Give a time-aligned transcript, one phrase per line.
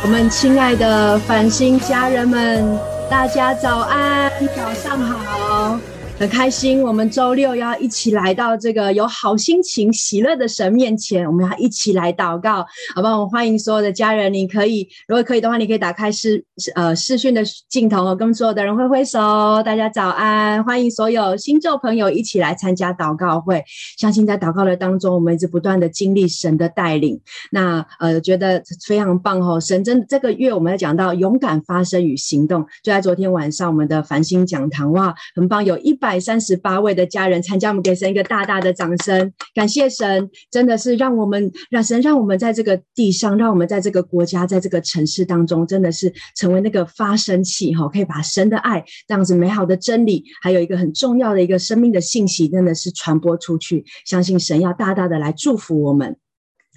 [0.00, 2.78] 我们亲爱的繁星家人们，
[3.10, 5.78] 大家早安，早上好。
[6.18, 13.20] 很开心，我们周六要一起来到这个有好心情、喜乐的神面前，我们要一起来祷告，好不好？
[13.20, 16.44] 我欢迎所有的家人，你可以，如果可以的话，你可以打开视
[16.74, 23.62] 呃视讯的镜头，跟所有的人挥挥手，大家早安，欢迎所有新旧朋友一起来参加祷告会。
[23.96, 27.20] 相信在祷告的当中，我们一直不断的经历神的带领，
[27.52, 29.60] 那呃觉得非常棒哦。
[29.60, 36.07] 神真这个月我们要讲到勇敢发声与行动，就在昨天晚上我们的繁星讲堂，哇，很棒，有一百。
[36.08, 53.84] 百三十八位的家人参加，我们给神一个大大的掌声，感谢神，真的是让我们让神让我们在这个地上，让我们在这个国家，在这个城市当中，真的是成为那个发声器哈，可以把神的爱这样子美好的真理，还有一个很重要的一个生命的信息，真的是传播出去。
[54.06, 56.16] 相信神要大大的来祝福我们。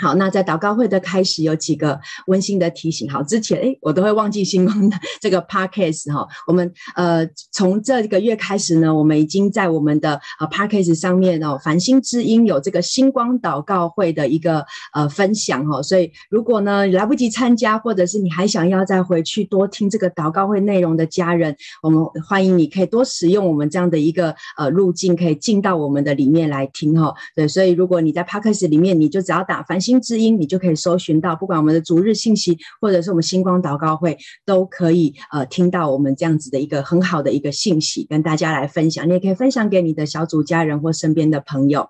[0.02, 3.08] 好，那在祷告会的开始有几个温馨的提醒。
[3.08, 6.28] 好，之前诶我都会忘记星光的这个 podcast 哈。
[6.48, 15.80] 我们呃从这个月开始呢，我们已经在我们的呃 podcast 上面哦，繁星之音有这个星光祷告会的一个呃分享哈。
[15.84, 27.14] 所以如果呢来不及参加，或者是你还想要再回去多听这个祷告会内容的家人，我们欢迎你可以多使用我们这样的一个呃路径，可以进到我们的里面来听哈。
[27.36, 29.91] 对，所以如果你在 podcast 里面，你就只要打繁星。
[30.00, 39.08] 知音，你就可以搜寻到，不管我们的逐日信息，或者是我们星光祷告会，都可以呃听到我们这样子的一个很好的一个信息，跟大家来分享。
[39.10, 41.90] 你也可以分享给你的小组家人或身边的朋友。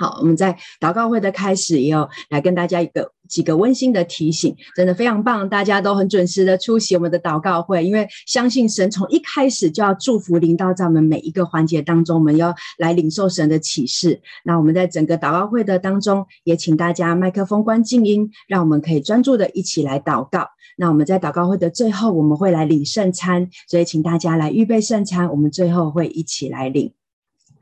[0.00, 14.22] 好，我们在祷告会的开始也有来跟大家一个几个温馨的提醒，真的非常棒，大家都很准时的出席我们的祷告会，因为相信神从一开始就要祝福临到在我们每一个环节当中，我们要来领受神的启示。
[14.42, 20.48] 那我们在整个祷告会的当中，也请大家麦克风关静音，让我们可以专注的一起来祷告。
[20.78, 26.94] 那我们在祷告会的最后，我们会来领圣餐，所以请大家来预备圣餐，我们最后会一起来领。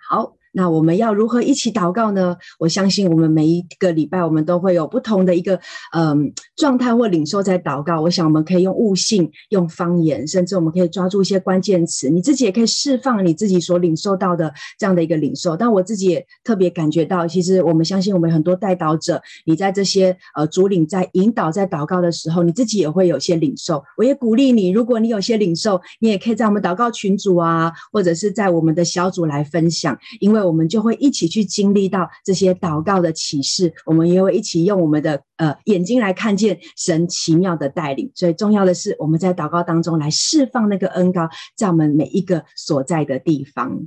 [0.08, 0.37] 好。
[0.58, 2.36] 那我们要如何一起祷告呢？
[2.58, 5.54] 我相信我们每一个礼拜，我们都会有不同的一个
[5.94, 8.00] 嗯状态或领受在祷告。
[8.00, 12.10] 我想我们可以用悟性、用方言，甚至我们可以抓住一些关键词。
[12.10, 15.56] 你自己也可以释放你自己所领受到的这样的一个领受。
[15.56, 23.80] 但我自己也特别感觉到，其实我们相信我们很多代祷者，你在这些呃主领在引导在祷告的时候，你自己也会有些领受。
[23.96, 30.47] 我也鼓励你，如果你有些领受，你也可以在我们祷告群组啊，或者是在我们的小组来分享，因为。
[30.48, 38.10] 我们就会一起去经历到这些祷告的启示，我们也会一起用我们的呃眼睛来看见神奇妙的带领。
[38.14, 43.78] 所以重要的是，我们在祷告当中来释放那个恩膏，在我们每一个所在的地方。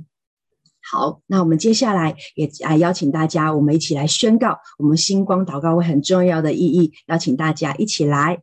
[0.84, 8.40] 好，那我们接下来也来邀请大家，我们一起来宣告我们星光祷告会很重要的意义，邀请大家一起来。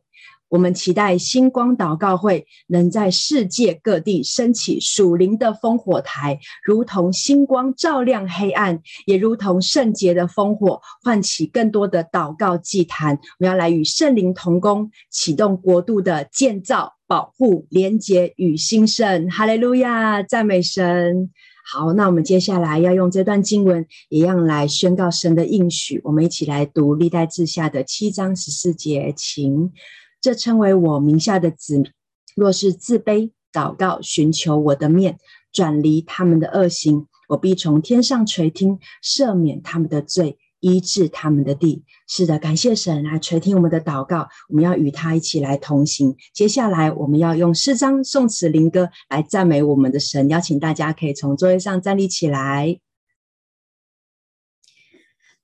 [0.50, 13.14] 我们期待星光祷告会能在世界各地升起属灵的烽火台，如同星光照亮黑暗，也如同圣洁的烽火唤起更多的祷告祭坛。
[13.14, 19.30] 我们要来与圣灵同工，启动国度的建造、保护、连结与兴盛。
[19.30, 21.30] 哈利路亚，赞美神！
[21.72, 26.00] 好，那我们接下来要用这段经文，一样来宣告神的应许。
[26.02, 29.70] 我们一起来读历代志下的七章十四节，请。
[30.20, 31.90] 这称为我名下的子民，
[32.36, 35.18] 若是自卑、祷告、寻求我的面，
[35.52, 41.84] 转离他们的恶行，我必从天上垂听，赦免他们的罪，医治他们的地。
[42.06, 46.16] 是的，感谢神来垂听我们的祷告，我们要与他一起来同行。
[46.34, 50.28] 接下来，我们要用诗章、颂词、灵歌来赞美我们的神。
[50.28, 52.78] 邀请大家可以从座位上站立起来。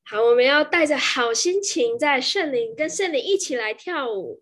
[0.04, 4.40] 好，我们要带着好心情，在圣灵跟圣灵一起来跳舞。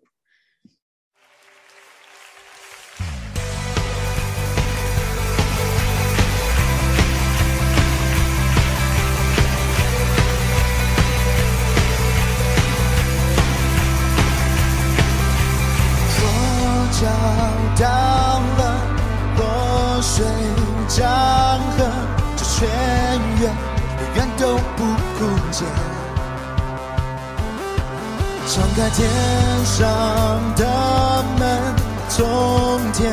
[17.77, 17.85] 到
[18.57, 18.61] 了
[19.37, 20.25] 落水
[20.87, 21.05] 江
[21.77, 21.83] 河，
[22.37, 22.67] 这泉
[23.39, 23.43] 源
[23.99, 24.83] 永远都不
[25.17, 25.19] 枯
[25.51, 25.65] 竭。
[28.47, 29.09] 敞开天
[29.65, 29.85] 上
[30.55, 30.61] 的
[31.37, 31.43] 门，
[32.07, 33.03] 从天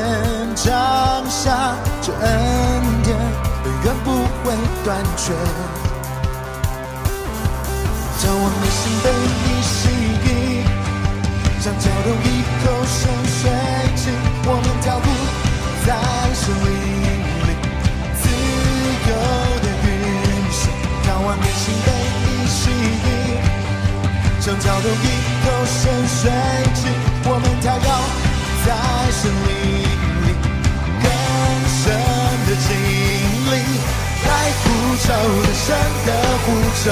[0.55, 0.71] 降
[1.29, 3.17] 下这恩典，
[3.65, 4.11] 永远不
[4.45, 5.33] 会断绝。
[8.21, 9.11] 将我内心被
[9.43, 9.73] 你吸
[10.29, 10.31] 引，
[11.61, 13.51] 像跳动一口深水。
[24.59, 25.07] 脚通已
[25.45, 26.31] 头深水
[26.75, 26.87] 起，
[27.25, 27.89] 我们跳跃
[28.65, 28.69] 在
[29.11, 29.51] 森林
[30.27, 30.29] 里
[31.03, 31.07] 更
[31.69, 31.83] 深
[32.47, 32.71] 的经
[33.51, 33.55] 历。
[34.25, 34.29] 来
[34.63, 34.65] 呼
[34.97, 35.05] 求
[35.43, 35.67] 的神
[36.07, 36.09] 的
[36.45, 36.47] 呼
[36.79, 36.83] 求，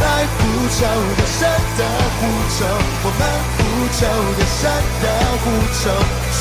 [0.00, 0.04] 来
[0.38, 0.40] 呼
[0.70, 0.78] 求
[1.16, 1.40] 的神
[1.76, 1.80] 的
[2.18, 2.20] 呼
[2.54, 2.58] 求，
[3.02, 3.20] 我们
[3.56, 3.58] 呼
[3.98, 4.00] 求
[4.38, 4.60] 的神
[5.02, 5.04] 的
[5.42, 5.44] 呼
[5.74, 5.82] 求。
[6.38, 6.40] 主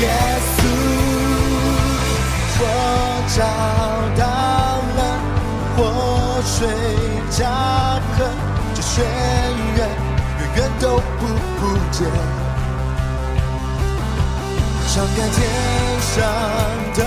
[0.00, 0.04] 耶
[0.56, 0.58] 稣，
[2.58, 2.62] 我
[3.36, 3.38] 找
[4.16, 4.22] 到
[4.96, 5.00] 了
[5.76, 5.78] 活
[6.42, 6.56] 水
[7.30, 7.36] 江
[8.16, 8.18] 河。
[8.86, 9.04] 这泉
[9.76, 9.78] 源
[10.38, 11.26] 永远都不
[11.58, 11.60] 枯
[11.90, 12.04] 竭，
[14.88, 15.38] 敞开天
[16.00, 16.14] 上
[16.94, 16.98] 的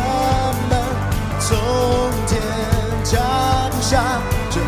[0.69, 0.71] 门。
[1.39, 1.57] 从
[2.27, 2.31] 天
[3.03, 3.11] 降
[3.81, 4.21] 下
[4.51, 4.67] 这恩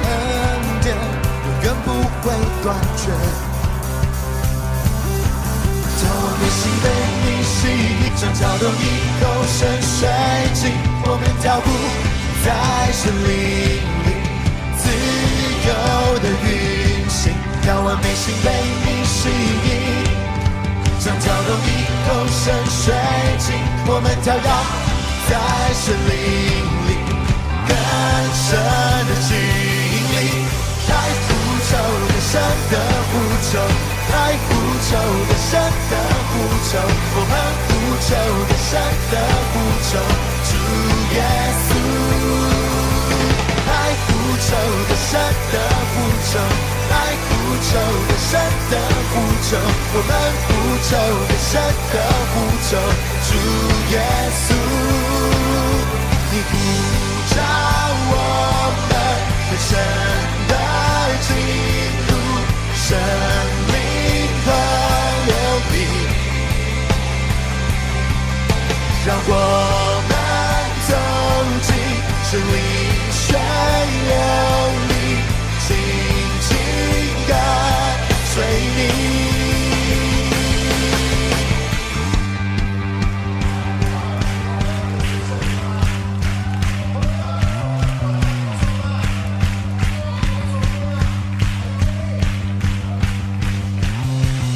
[0.81, 1.87] 典，永远不
[2.21, 2.25] 会
[2.63, 2.65] 断
[2.95, 3.03] 绝。
[5.97, 6.85] 眺望内心被
[7.25, 8.81] 你吸引，想跳动一
[9.19, 9.99] 口深水
[10.53, 10.61] 井，
[11.03, 11.67] 我们脚步
[12.43, 12.47] 在
[12.93, 13.29] 森林
[14.05, 14.07] 里
[14.77, 14.83] 自
[24.23, 24.41] 跳跃。
[25.29, 25.33] 在
[25.73, 26.11] 森林
[26.87, 26.89] 里，
[27.67, 27.71] 更
[28.35, 28.47] 深
[29.07, 30.13] 的经历，
[30.87, 30.89] 在
[31.23, 31.29] 呼
[31.69, 31.71] 求
[32.09, 32.31] 的神
[32.69, 32.73] 的
[33.07, 33.13] 呼
[33.47, 33.51] 求，
[34.11, 34.13] 在
[34.47, 34.49] 呼
[34.89, 34.89] 求
[35.29, 35.51] 的神
[35.89, 35.93] 的
[36.27, 36.33] 呼
[36.67, 36.71] 求，
[37.15, 37.33] 我们
[37.65, 37.69] 复
[38.01, 38.09] 仇
[38.49, 38.69] 的神
[39.11, 39.13] 的
[39.53, 39.53] 呼
[39.87, 39.89] 求，
[40.49, 40.51] 主
[41.15, 41.17] 耶
[41.67, 41.71] 稣，
[44.31, 44.55] 来复仇
[44.87, 45.19] 的神
[45.51, 45.55] 的
[45.91, 45.93] 呼
[46.31, 46.39] 求，
[46.89, 46.93] 来
[47.27, 47.29] 复
[47.67, 47.69] 仇
[48.07, 48.31] 的神
[48.71, 48.73] 的
[49.11, 49.13] 呼
[49.43, 49.49] 求，
[49.93, 50.09] 我们
[50.47, 50.49] 复
[50.87, 50.89] 仇
[51.27, 51.51] 的神
[51.91, 51.95] 的
[52.31, 52.33] 呼
[52.69, 52.71] 求，
[53.27, 53.29] 主
[53.91, 53.95] 耶
[54.31, 54.43] 稣。
[56.31, 56.53] 你呼
[57.35, 57.35] 召
[58.07, 58.15] 我
[58.87, 58.91] 们
[59.49, 59.69] 更深
[60.47, 60.51] 的
[61.27, 61.29] 进
[62.07, 62.09] 入
[62.75, 62.87] 生
[63.67, 63.69] 命
[64.45, 64.47] 河
[65.27, 65.29] 流
[65.71, 65.75] 里，
[69.05, 69.29] 让我
[70.07, 70.11] 们
[70.87, 70.89] 走
[71.63, 71.69] 进
[72.31, 72.55] 生命
[74.01, 74.15] 水流
[74.87, 74.93] 里，
[75.67, 75.69] 紧
[76.47, 76.49] 紧
[77.27, 77.31] 跟
[78.25, 78.33] 随
[78.75, 78.79] 你。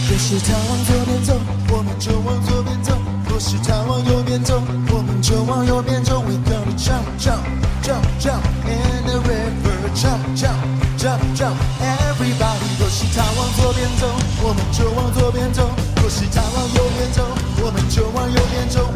[0.07, 1.29] 若是他往左边走，
[1.69, 2.93] 我们就往左边走；
[3.29, 4.61] 若是他往右边走，
[4.91, 6.21] 我们就往右边走。
[6.21, 7.43] We gonna jump, jump,
[7.85, 10.57] jump, jump in the river, jump, jump,
[10.97, 12.65] jump, jump, everybody。
[12.79, 14.07] 若是他往左边走，
[14.41, 15.61] 我们就往左边走；
[16.01, 17.21] 若是他往右边走，
[17.63, 18.89] 我们就往右边走。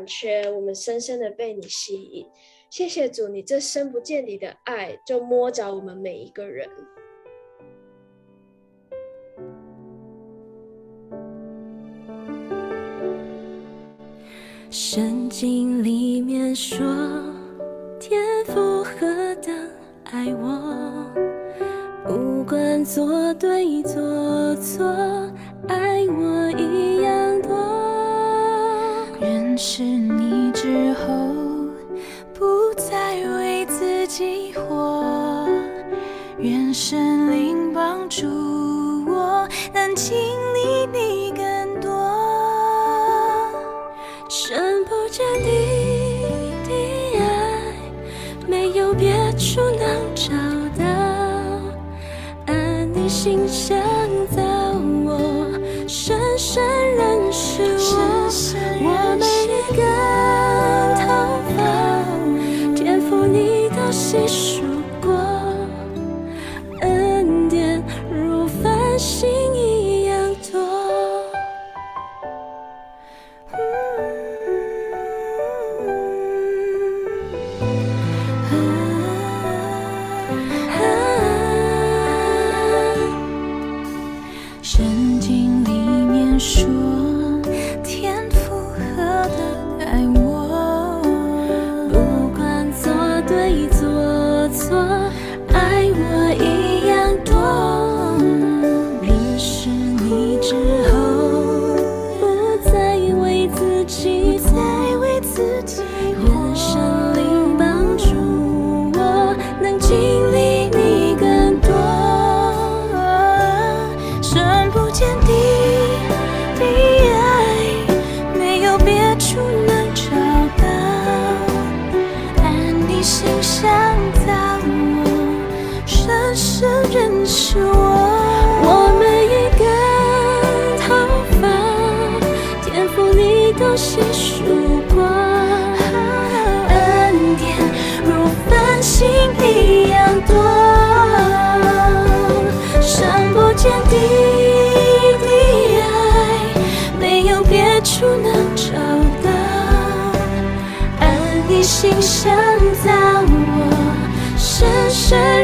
[0.00, 2.26] 短缺，我们深深的被你吸引。
[2.70, 6.66] 谢谢主，你这深不见底的爱就摸着我们每一个人。
[14.70, 16.78] 圣经里面说，
[17.98, 19.54] 天父何等
[20.04, 21.12] 爱我，
[22.06, 24.86] 不管做对做错，
[25.68, 27.50] 爱我一样多。
[29.62, 31.06] 是你之后，
[32.32, 35.46] 不再为自己活。
[36.38, 38.26] 愿神灵帮助
[39.06, 40.16] 我，能经
[40.54, 41.29] 历你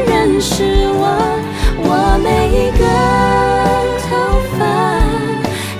[0.05, 1.03] 认识我。
[1.79, 2.83] 我每一个
[4.07, 4.09] 头
[4.57, 4.61] 发，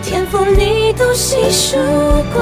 [0.02, 1.78] 天赋你都细数
[2.34, 2.38] 过，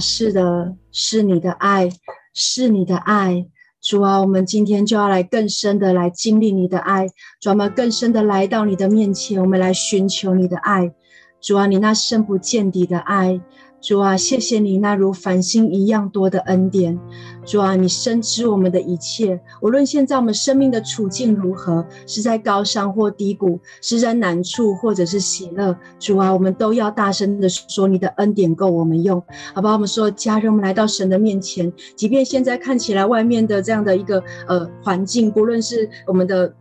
[0.00, 1.90] 是的，是你的爱，
[2.34, 3.46] 是你的爱。
[3.80, 7.06] 主啊，我们今天就要来更深的来经历你的爱，
[7.40, 10.92] 主啊，我们更深的来到你的面前，我们来寻求你的爱。
[11.40, 13.40] 主啊，你那深不见底的爱。
[13.80, 16.98] 主啊，谢谢你那如繁星一样多的恩典。
[17.44, 25.78] 主啊，你深知我们的一切，无论现在我们生命的处境如何，是在高山或低谷，是在难处或者是喜乐。
[26.00, 29.22] 主啊，我们都要大声的说，你的恩典够我们用，
[29.54, 29.74] 好不好？
[29.74, 36.52] 我们说，家人，我们来到神的面前，即便现在看起来外面的这样的一个呃环境，不论是我们的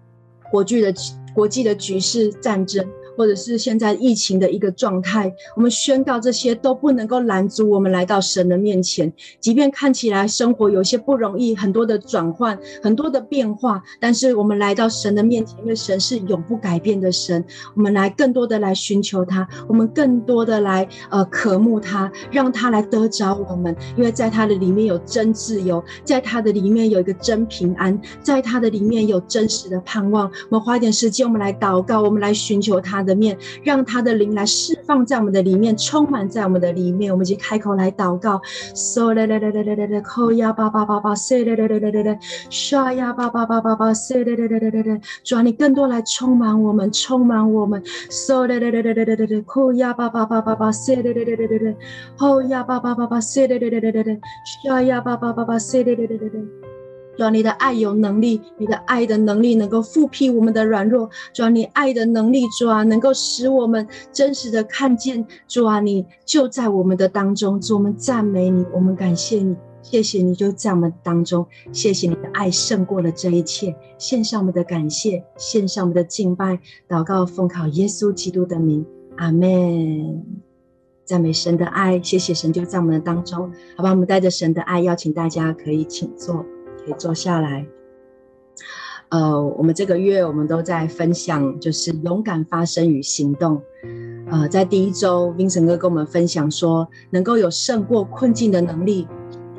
[0.51, 0.93] 国际的
[1.33, 2.87] 国际的局势、战争。
[3.17, 9.11] 或者是现在疫情的一个状态，我们宣告这些都不能够拦阻我们来到神的面前。
[9.39, 17.43] 即便看起来生活有些不容易，很多的转换，很多的变化，但是我们来到神的面前，因为神是永不改变的神。
[17.75, 23.75] 我们来更多的来寻求他，我们更多的来呃渴慕他，让他来得着我们。
[23.95, 30.29] 因为在他的里面有真自由，在他的里面有一个真平安，在他的里面有真实的盼望。
[30.49, 37.11] 我们花一点时间，我们来祷告，我们来寻求他的面，让他的灵来释放在我们的里面，充满在我们的里面。
[37.11, 38.41] 我们已经开口来祷告，
[38.75, 44.99] 嗦啦啦啦啦啦啦啦，扣呀叭叭叭叭，嗦啦啦啦啦啦啦，刷呀叭叭叭叭叭，嗦啦啦啦啦啦啦。
[45.23, 51.75] 主啊，你更多来充满我们，充满我们，嗦啦啦啦啦啦啦啦啦，扣呀叭叭叭叭叭，嗦啦啦啦啦啦啦，
[52.17, 54.19] 扣呀叭叭叭叭叭，嗦啦啦啦啦啦啦，
[54.63, 56.66] 刷呀叭叭叭叭，嗦啦啦啦啦啦。
[57.17, 61.09] 主啊，你的爱有能力，你的爱的能力能够复辟我们的软弱。
[61.33, 65.25] 主啊，你爱的能力，主啊，能够使我们真实的看见。
[65.47, 67.59] 主啊，你就在我们的当中。
[67.59, 71.43] 主，我们赞美你，我们感谢你，谢谢你就在我们当中。
[71.71, 73.75] 谢谢你的爱胜过了这一切。
[73.97, 80.23] 献上我们的感谢，献上我们的敬拜，祷告奉靠耶稣基督的名，阿门。
[81.03, 83.51] 赞美神的爱，谢谢神就在我们的当中。
[83.75, 86.45] 好吧，我们带着神的爱，邀请大家可以请坐。
[86.87, 87.67] 可以坐下来。
[89.09, 93.61] 呃，我们这个月我们都在分享，就是勇敢发声与行动。
[94.29, 99.07] 呃，在第一周，Vincent 哥跟我们分享说，能够有胜过困境的能力，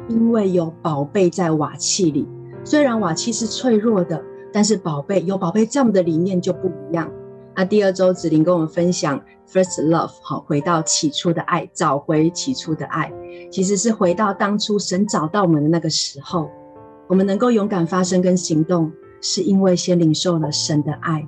[0.08, 2.26] 因为有宝贝在瓦器里。
[2.64, 7.10] 虽然瓦器是脆弱的，但是宝贝有宝贝在我们的理念就不一样。
[7.56, 9.18] 那第二周子玲跟我们分享
[9.50, 13.10] first love，好，回到起初的爱，找回起初的爱，
[13.50, 16.50] 其实是回到当初神找到我们的那个时候，
[17.08, 21.26] 我们能够勇敢发声跟行动，是因为先领受了神的爱。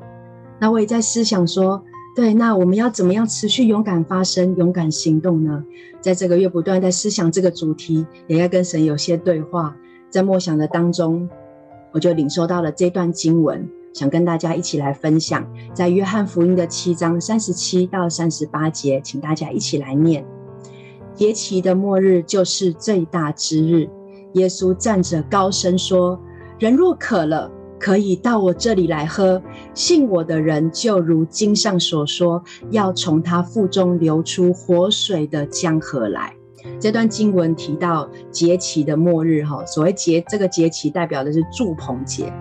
[0.61, 1.83] 那我也在思想说，
[2.15, 5.65] 对，那我们要怎么样持续勇敢发声、勇敢行动呢？
[6.01, 9.75] 在这个月不断在思想这个主题，也要跟神有些对话，
[10.11, 11.29] 在默想的当中，
[11.93, 13.69] 我就领受到了这段经文。
[13.93, 15.45] 想跟大家一起来分享，
[15.75, 20.25] 在约翰福音的七章三十七到三十八节，请大家一起来念。
[21.13, 23.89] 节期的末日就是最大之日。
[24.35, 26.21] 耶稣站着高声说
[26.59, 29.43] ：“人若渴了，可以到我这里来喝。
[29.75, 36.35] 信我的人，就如经上所说，要从他腹中流出活水的江河来。”
[36.79, 42.33] 这段经文提到节期的末日，哈，所谓节，这个节期代表的是祝棚节。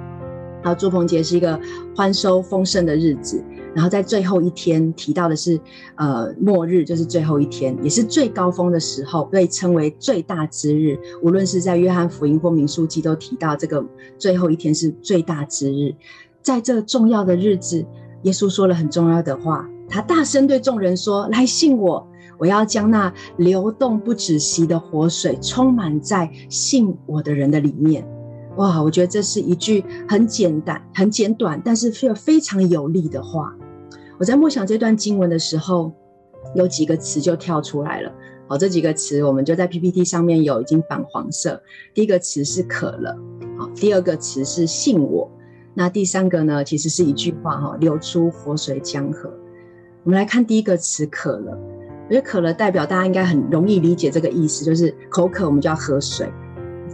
[0.62, 1.60] 然后住棚节是一个
[1.96, 5.60] 欢收丰盛的日子，然后在最后一天提到的是，
[5.96, 11.00] 呃，末日就是最后一天，也是最高峰的时候，被称为最大之日。
[11.22, 13.84] 无论是在约翰福音或民书记都提到这个
[14.18, 15.96] 最后一天是最大之日。
[16.42, 17.86] 在这重要的日子，
[18.24, 22.06] 耶稣说了很重要的话，他大声对众人说：“来信我，
[22.38, 28.06] 我要将那流动不止息的活水充满在信我的人的里面。”
[28.60, 33.56] 哇，我觉得这是一句很简单、很简短，但是却非常有力的话。
[34.18, 35.94] 我在默想这段经文的时候，
[36.56, 38.12] 有几个词就跳出来了。
[38.50, 41.62] 好，这几个词我们就在 PPT 上面有已经反黄色。
[41.94, 43.18] 第一个词是渴了，
[43.58, 45.32] 好，第二个词是信我。
[45.74, 49.32] 那第三个呢，其实是一句话哈，流出活水江河。
[50.04, 51.58] 我们来看第一个词渴了，
[52.10, 56.30] 我觉得渴了代表大家应该很容易理解这个意思，就是口渴，我们就要喝水。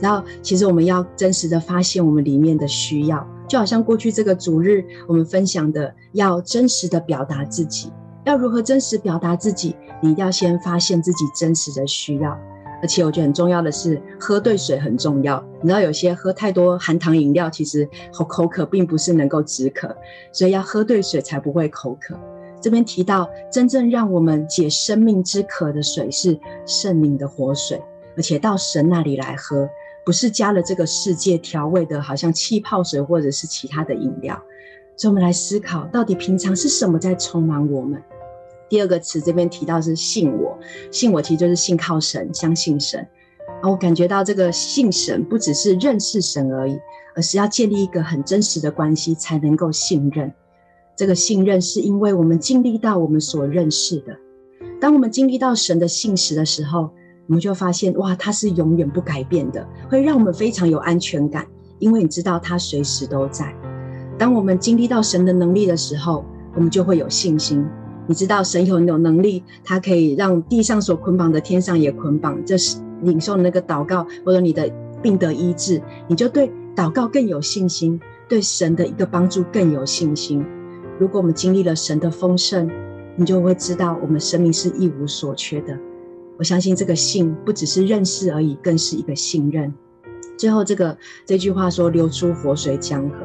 [0.01, 7.91] 然后，其实我们要真实的发现我们里面的需要，就好像过去这个主日我们分享的，要真实的表达自己。
[8.25, 9.75] 要如何真实表达自己？
[10.01, 12.38] 你一定要先发现自己真实的需要。
[12.81, 15.43] 而且我觉得很重要的是，喝对水很重要。
[15.62, 19.95] 你知道，有些喝太多含糖饮料，其实口口渴，并不是能够止渴，
[20.31, 22.19] 所以要喝对水才不会口渴。
[22.62, 27.81] 这边提到，真正让我们解生命之渴的水是圣灵的活水，
[28.17, 29.67] 而且到神那里来喝。
[30.06, 34.39] 不是加了这个世界调味的，好像气泡水或者是其他的饮料。
[34.96, 38.02] 所以，我们来思考，到底平常是什么在充满我们？
[38.70, 40.58] 第二个词这边提到是信我，
[40.91, 43.02] 信我其实就是信靠神，相信神。
[43.62, 46.78] 啊我感觉到这个信神，不只是认识神而已，
[47.15, 50.32] 而是要建立一个很真实的关系，才能够信任。
[50.96, 54.15] 这个信任是因为我们经历到我们所认识的。
[54.80, 56.91] 当我们经历到神的信实的时候。
[57.27, 61.45] 我们就发现，哇，他是永远不改变的，会让我们非常有安全感，
[61.79, 63.53] 因为你知道他随时都在。
[64.17, 66.23] 当我们经历到神的能力的时候，
[66.55, 67.65] 我们就会有信心。
[68.07, 72.45] 你知道神有有能力，他可以让地上所捆绑的天上也捆绑。
[72.45, 80.45] 这是领受那个祷告，或者你的病得医治，你就对祷告更有信心，对神的一个帮助更有信心。
[80.99, 82.69] 如果我们经历了神的丰盛，
[83.17, 85.77] 你就会知道我们生命是一无所缺的。
[86.38, 89.74] 我相信这个信不只是认识而已，更是一个信任。
[90.38, 93.15] 最后，这个这句话说“流出活水江河”，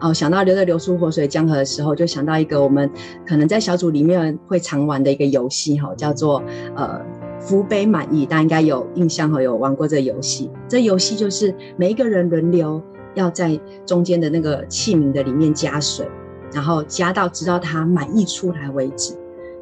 [0.00, 2.90] 哦，想到流着流出活水江河的时候，就想到一个我们
[3.26, 6.42] 可能在小组里面会常玩的一个游戏，哈，叫做
[6.74, 7.04] 呃
[7.38, 10.50] “福杯满溢”，大家应该有印象和有玩过这个游戏。
[10.66, 12.82] 这游戏就是每一个人轮流
[13.14, 16.08] 要在中间的那个器皿的里面加水，
[16.50, 19.14] 然后加到直到它满溢出来为止。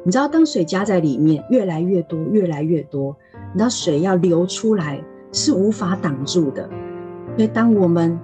[0.07, 3.13] 你知道，当水加在里面越来越多，越来越多，
[3.51, 6.69] 你知道水要流出来是无法挡住的。
[7.35, 8.17] 所以，当我们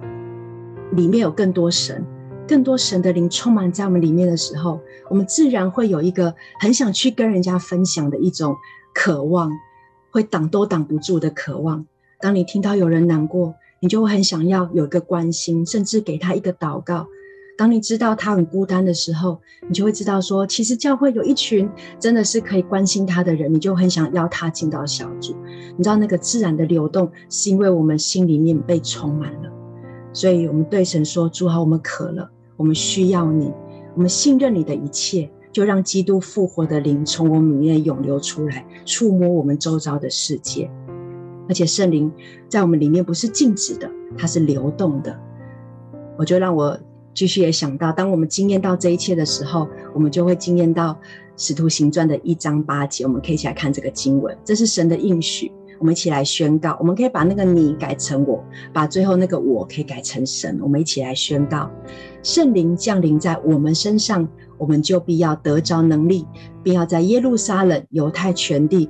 [0.92, 2.02] 里面有更多神、
[2.48, 8.56] 更多神的灵充满在我们里面的时候，我们自然会有一个很想去跟人家分享的一种
[8.94, 9.52] 渴望，
[10.10, 11.84] 会挡都挡不住的渴望。
[12.18, 17.08] 当你听到有人难过，你就会很想要有一个关心，甚至给他一个祷告。
[17.56, 25.36] 当你知道他很孤单的时候，你就会知道说，其实教会有一群真的是可以关心他的人，你就很想邀他进到小组。
[25.76, 29.50] 你知道那个自然的流动，是因为我们心里面被充满了。
[30.12, 33.52] 所以我们对神说：“主啊，我们渴了，我们需要你，
[33.94, 40.68] 我们信任你的一切，就让基督复活的灵从我们里面涌流出来，触摸我们周遭的世界。
[41.48, 42.10] 而且圣灵
[42.48, 43.88] 在我们里面不是静止的，
[44.18, 45.16] 它是流动的。”
[46.18, 46.76] 我就让我。
[47.14, 50.92] 继续也想到，当我们惊艳到这一切的时候，我们就会惊艳到
[51.36, 53.04] 《使徒行传》的一章八节。
[53.04, 55.50] 我们可以一起来看这个经文，这是神的应许。
[55.80, 60.58] 我们一起来宣告，我们可以把那个你改成我，把最后那个我可以改成神。
[60.62, 61.70] 我们一起来宣告：
[62.22, 66.26] 圣灵降临在我们身上，我们就必要得着能力，
[66.62, 68.88] 并要在耶路撒冷、犹太全地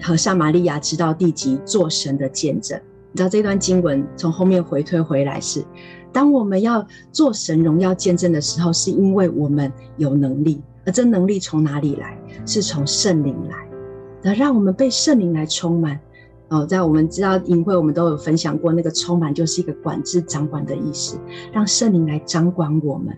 [0.00, 2.80] 和撒玛利亚直到地极做神的见证。
[3.12, 5.64] 你知道这段经文从后面回推回来是：
[6.12, 12.18] 当我们要做神荣耀见证的时候，是因为我们有能力，而这能力从哪里来？
[12.46, 13.56] 是从圣灵来。
[14.22, 15.98] 那让我们被圣灵来充满
[16.48, 21.18] 哦，在我们知道营会，我们都有分享过，那个充满就是一个管制、掌管的意思，
[21.52, 23.16] 让圣灵来掌管我们。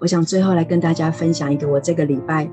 [0.00, 2.50] 我想最后来跟大家分享一个，我这个礼拜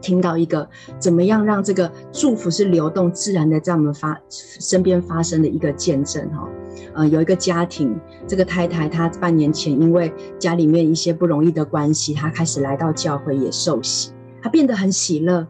[0.00, 6.48] 听到一个怎么样让这个祝福是流动、自然的在我们发身边发生的一个见证哈。
[6.94, 15.46] 呃，有一个家庭，这个太太她半年前因为家里面一些不容易的关系，她开始来到教会也受洗，她变得很喜乐，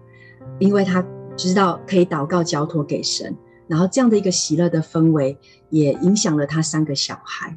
[0.58, 1.04] 因为她。
[1.36, 3.36] 知道可以祷告交托给神，
[3.68, 7.54] 然后这样的一个喜乐的氛围也影响了他三个小孩，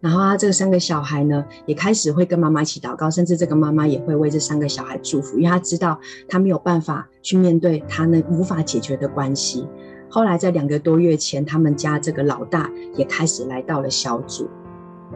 [0.00, 9.66] 然后他这三个小孩呢也开始会跟妈妈一起祷告，甚至这个妈妈也会为这三个小孩祝福，因为他知道他没有办法去面对他那无法解决的关系。
[10.08, 14.48] 后来在两个多月前，他们家这个老大也开始来到了小组。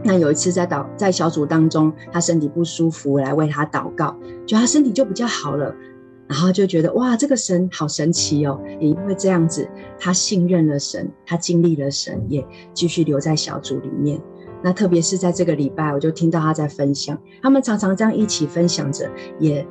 [0.03, 4.17] 那有一次在祷在小组当中，他身体不舒服，来为他祷告，
[4.47, 5.75] 就他身体就比较好了。
[6.29, 8.59] 然后就觉得哇，这个神好神奇哦！
[8.81, 9.69] 也因为这样子，
[9.99, 12.43] 他信任了神，他经历了神，也
[12.73, 14.19] 继续留在小组里面。
[14.63, 19.67] 那特别是在这个礼拜，我就听到他在分享，他们常常这样一起分享着，也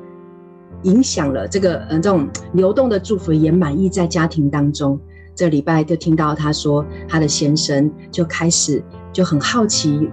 [0.82, 5.00] 影响了这个嗯这种流动的祝福，也满溢在家庭当中。
[5.34, 10.10] 这礼拜就听到他说，他的先生就开始就很好奇。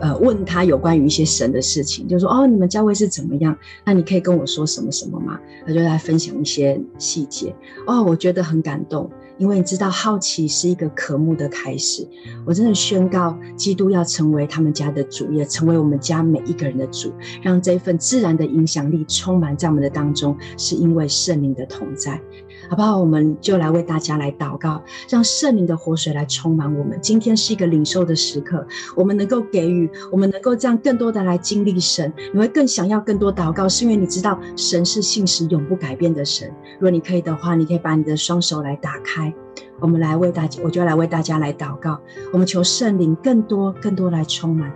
[0.00, 3.56] 呃，问他有关于一些神的事情，就说哦，你们教会是怎么样？
[3.84, 5.38] 那你可以跟我说什么什么吗？
[5.64, 7.54] 他就来分享一些细节。
[7.86, 12.06] 哦，我觉得很感动，因为你知道，好奇是一个渴慕的开始。
[12.44, 22.20] 我真的宣告，基督要成为他们家的主，也成为我们家每一个人的主，让这份自然的影响力充满在我们的当中，是因为圣灵的同在。
[22.68, 22.98] 好不好？
[22.98, 26.98] 我们就来为大家来祷告，让圣灵的活水来充满我们。
[27.00, 32.12] 今天是一个领受的时刻，我们能够给予，我们能够这样更多的来经历神。
[32.32, 36.48] 你会更想要更多祷告，是因为你知道神是信实永不改变的神。
[36.74, 39.32] 如果你可以的话，你可以把你的双手来打开，
[39.80, 41.98] 我们来为大家，我就来为大家来祷告。
[42.32, 44.72] 我们求圣灵更多、更多来充满。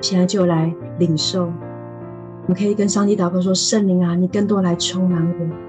[0.00, 5.65] 现在就来领受，我们可以跟上帝祷告说：圣灵啊，你更多来充满我。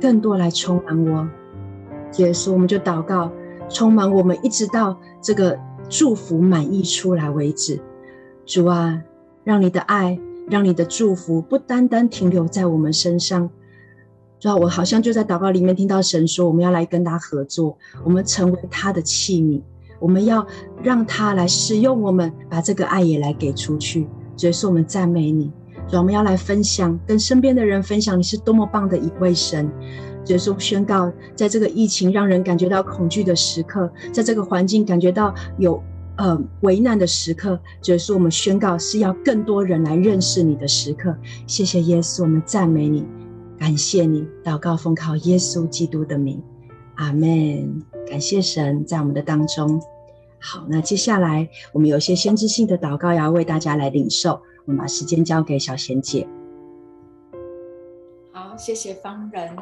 [0.00, 1.28] 更多来充满我，
[2.18, 3.30] 耶稣，我们就祷告，
[3.68, 7.80] 充满我们，一直到这个祝福满溢出来为止。
[8.44, 9.02] 主啊，
[9.44, 13.50] 让你的爱，让你的祝福不单单停留在我们身上。
[14.38, 19.62] 主啊，我好像就在祷告里面听到神说，我们要来跟他合作，我们成为他的器皿，
[19.98, 20.46] 我们要
[20.82, 24.06] 让他来使用我们，把这个爱也来给出去。
[24.40, 25.50] 耶稣，我们赞美你。
[25.88, 29.70] 所以我们要来分享，跟身边的人分享，你是多么棒的一位神。
[30.26, 35.80] 耶稣宣告，在这个疫情让人感觉到恐惧的时刻，在这个环境感觉到有
[36.16, 41.16] 呃危难的时刻，耶稣，我们宣告是要更多人来认识你的时刻。
[41.46, 43.06] 谢谢耶稣，我们赞美你，
[43.56, 44.26] 感谢你。
[44.42, 46.42] 祷告奉靠耶稣基督的名，
[46.96, 47.84] 阿门。
[48.08, 49.80] 感谢神在我们的当中。
[50.40, 54.40] 好，那接下来我们有些先知性的祷告要为大家来领受。
[54.66, 56.26] 我们把时间交给小贤姐。
[58.32, 59.56] 好，谢谢方人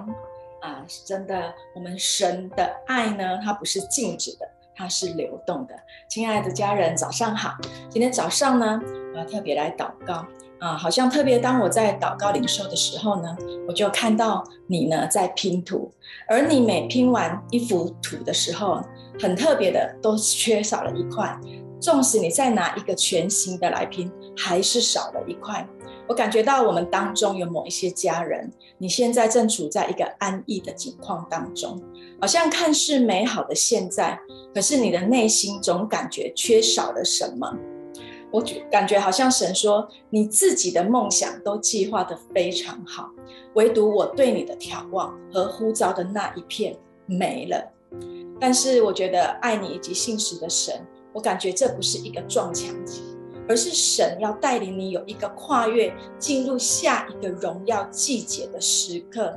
[0.62, 5.74] 啊，是真的，我们神的爱呢，它不是静止的，它是流动的。
[6.08, 7.54] 亲爱的家人，早上好。
[7.90, 8.80] 今天早上呢，
[9.12, 10.26] 我要特别来祷告
[10.58, 13.36] 啊，好像特别当我在祷告领受的时候呢，
[13.68, 15.92] 我就看到你呢在拼图，
[16.26, 18.82] 而你每拼完一幅图的时候，
[19.20, 21.38] 很特别的都缺少了一块。
[21.84, 25.68] 纵使你再拿一个全新的来拼，还是少了一块。
[26.08, 31.78] 我感觉到我们当中有某一些家人，你现在正处在一个安逸的境况当中，
[32.18, 34.18] 好像看似美好的现在，
[34.54, 37.54] 可是你的内心总感觉缺少了什么。
[38.32, 43.10] 我觉感觉好像神说，你自己的梦想都计划得非常好，
[43.56, 47.62] 唯独我对你的眺望和呼召的那一片没了。
[48.40, 50.82] 但是我觉得爱你以及信实的神。
[51.14, 53.02] 我感觉这不是一个撞墙期，
[53.48, 59.34] 而是神要带领你有一个跨越，进入下一个荣耀季节的时刻。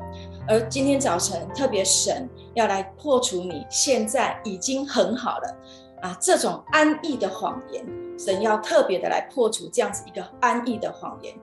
[0.47, 5.55] 而今天早晨，特别神要来破除你现在已经很好了
[6.01, 7.85] 啊这种安逸的谎言，
[8.17, 11.35] 神要特别的来破除这样子一个安逸的谎言，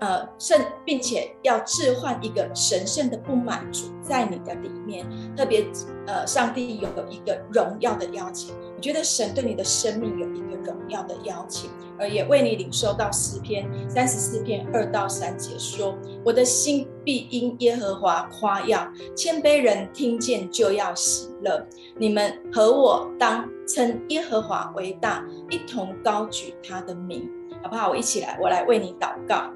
[0.00, 5.06] 呃，甚并且要置换一个神圣的不满足在你的里面。
[5.36, 5.64] 特别，
[6.06, 21.66] 呃，上帝有一个荣耀的邀请，我觉得神对你的生命有一个荣耀的邀请，而也为你领受到诗篇三十四篇二到三节说：“我的心必因耶和华夸耀，谦卑人听见就要喜乐。
[21.98, 27.28] 你们和我当称耶和华为大，一同高举他的名，
[27.62, 27.90] 好不好？
[27.90, 29.50] 我一起来，我来为你祷告。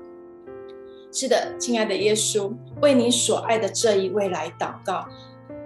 [1.14, 5.06] 是的，亲爱的耶稣，为你所爱的这一位来祷告。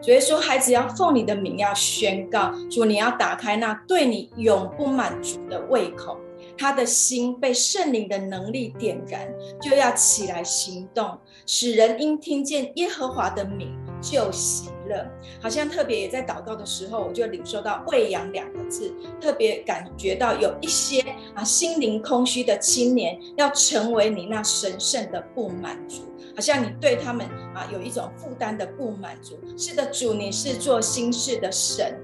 [0.03, 6.19] 主耶稣，孩子要奉你的名要宣告，主你要打开那对你永不满足的胃口。
[6.59, 11.17] 他的心被圣灵的能力点燃，就要起来行动，
[11.47, 15.07] 使人因听见耶和华的名就喜乐。
[15.41, 21.01] 好像特别也在祷告的时候，我就领受到“喂养”两个字，特别感觉到有一些
[21.35, 26.03] 啊心灵空虚的青年，要成为你那神圣的不满足，
[26.35, 29.39] 好像你对他们啊有一种负担的不满足。
[29.57, 31.97] 是的，主，你是做新事的神。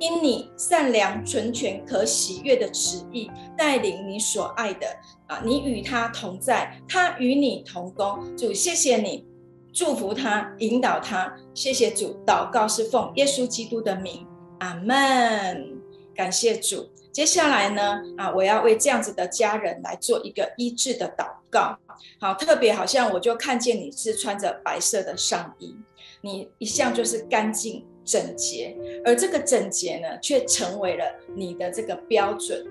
[0.00, 4.86] 因你善良、纯全、可喜悦的旨意，带领你所爱的
[5.26, 8.34] 啊，你与他同在，他与你同工。
[8.34, 9.26] 主，谢谢你，
[9.74, 11.30] 祝福他，引导他。
[11.54, 14.26] 谢谢主，祷告是奉耶稣基督的名，
[14.60, 15.78] 阿门。
[16.14, 16.88] 感谢主。
[17.12, 21.76] 接下来呢，啊，我要为这样子的家人来做一个医治的祷告。
[22.18, 25.76] 好，特别好像我就看见你是穿着白色的上衣，
[26.22, 27.84] 你一向就是干净。
[28.10, 31.04] 整洁，而这个整洁呢，却成为了
[31.36, 32.66] 你的这个标准。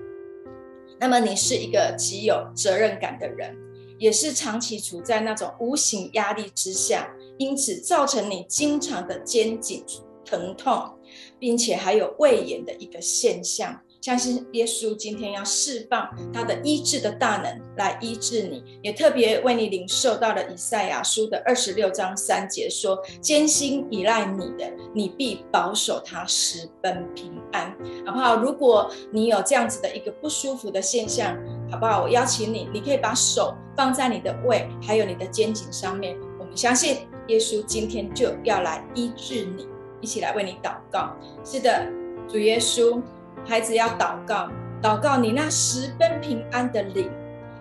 [0.98, 3.56] 那么，你是一个极有责任感的人，
[3.98, 9.82] 也是长期处在那种无形压力之下，因此造成你经常的肩颈
[10.26, 10.90] 疼痛，
[11.38, 13.80] 并且还有胃炎的一个现象。
[14.00, 28.36] 相信耶稣今天要释放他的医治的大能来医治你，也特别为你领受到了以赛亚书的二十六章三节说：“艰辛依赖你的，你必保守他，十分平安。”好不好？
[28.36, 31.36] 如果你有这样子的一个不舒服的现象，
[31.70, 32.02] 好不好？
[32.02, 36.16] 我邀请你，你可以把手放在你的胃，还有你的肩颈上面。
[36.38, 39.68] 我们相信耶稣今天就要来医治你，
[40.00, 41.14] 一起来为你祷告。
[41.44, 41.86] 是的，
[42.26, 42.98] 主耶稣。
[43.46, 44.48] 孩子要祷告，
[44.80, 47.10] 祷告你那十分平安的灵，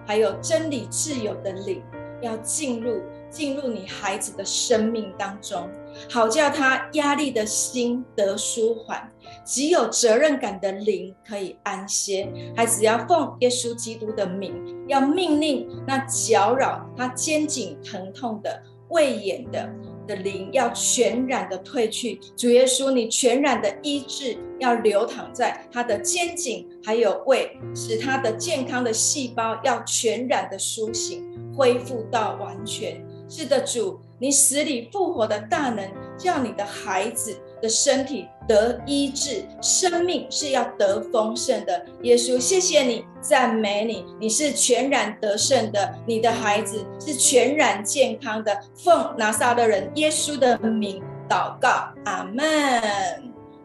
[0.05, 1.81] 还有真理自由的灵，
[2.21, 5.69] 要进入进入你孩子的生命当中，
[6.09, 9.11] 好叫他压力的心得舒缓，
[9.43, 12.31] 极有责任感的灵可以安歇。
[12.55, 14.53] 孩子要奉耶稣基督的名，
[14.87, 19.69] 要命令那搅扰他肩颈疼痛的、胃炎的。
[20.09, 31.23] 的灵要全然的退去，主耶稣，你全然的医治要流淌在他的肩颈，还有胃，使他的健康的细胞要全然的苏醒，
[31.55, 32.99] 恢复到完全。
[33.29, 41.85] 是的，主，你死里复活的大能，叫你的孩子的身体得医治，生命是要得丰盛的。
[42.03, 48.59] 耶稣，谢谢你，赞美你，你是全然得胜的，你的孩子是全然健康的。
[48.75, 52.43] 奉拿撒勒人耶稣的名祷告，阿门。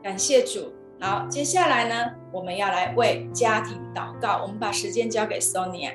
[0.03, 0.73] 感谢主。
[1.01, 4.41] 好，接下来呢，我们要来为家庭祷告。
[4.43, 5.93] 我们把时间交给 Sonia。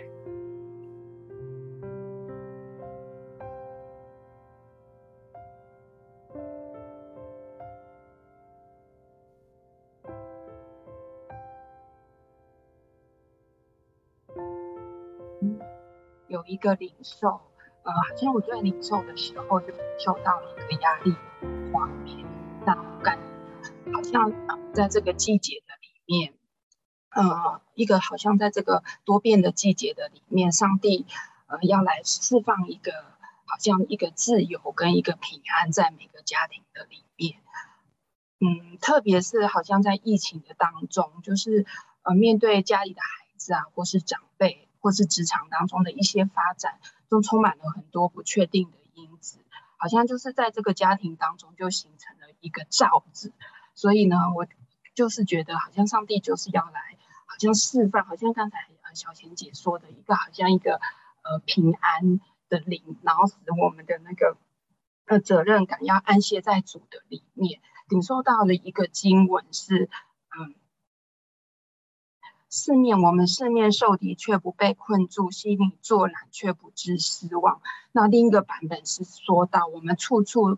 [16.29, 17.41] 有一个领受，
[17.81, 21.15] 呃，好像我在领受的时候就受到了一个压力
[21.73, 22.23] 画面，
[22.67, 24.31] 那我感觉好像
[24.71, 26.33] 在这个季节的里面，
[27.09, 31.07] 呃，一个好像在这个多变的季节的里面，上帝
[31.47, 32.91] 呃要来释放一个
[33.45, 37.39] 好像一个自由跟一个平安在每个家庭的里面，
[38.39, 41.65] 嗯，特别是好像在疫情的当中，就是
[42.03, 44.68] 呃面对家里的孩子啊，或是长辈。
[44.79, 49.39] 或是职场当中的一些发展，都充满了很多不确定的因子，
[49.77, 53.33] 好像就是在这个家庭当中就形成了一个罩子。
[53.75, 54.47] 所以呢，我
[54.95, 60.75] 就是觉得好像上帝就是要来，好像释放，好像刚才呃小贤姐说的一个，好像一个
[61.23, 64.37] 呃平安的灵，然后使我们的那个
[65.05, 67.61] 呃责任感要安歇在主的里面。
[67.89, 69.89] 领受到了一个经文是。
[72.51, 77.61] 四面我们四面受敌，却不被困住；心里作难，却不知失望。
[77.91, 80.57] 那另一个版本是说到，我们处处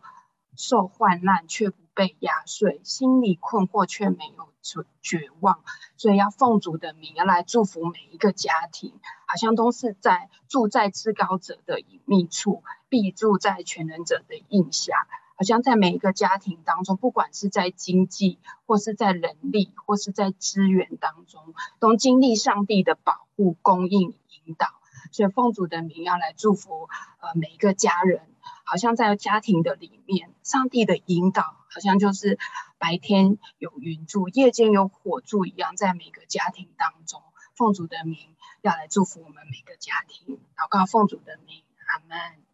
[0.55, 5.59] 受患难却不被压碎，心里困惑却没有绝绝望，
[5.97, 8.93] 所以要奉主的名要来祝福每一个家庭，
[9.27, 14.93] 好像都是在住在至高者的隐秘处，必住在全能者的荫下。
[15.41, 24.67] 好像在每一个家庭当中，不管是在经济，或是在人力，或是在资源当中，都经历上帝的保护、供应、引导。
[25.11, 26.87] 所以奉主的名要来祝福
[27.21, 28.21] 呃每一个家人，
[28.65, 32.37] 好像在家庭的里面，上帝的引导好像就是
[32.77, 37.23] 白天有云柱，夜间有火柱一样，在每个家庭当中，
[37.55, 40.39] 奉主的名要来祝福我们每个家庭。
[40.55, 42.50] 祷告奉主的名，阿门。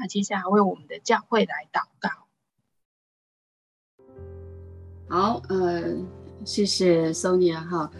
[0.00, 2.08] 那接下来为我们的教会来祷告。
[5.08, 5.96] 好，呃，
[6.44, 7.90] 谢谢 Sonia 哈。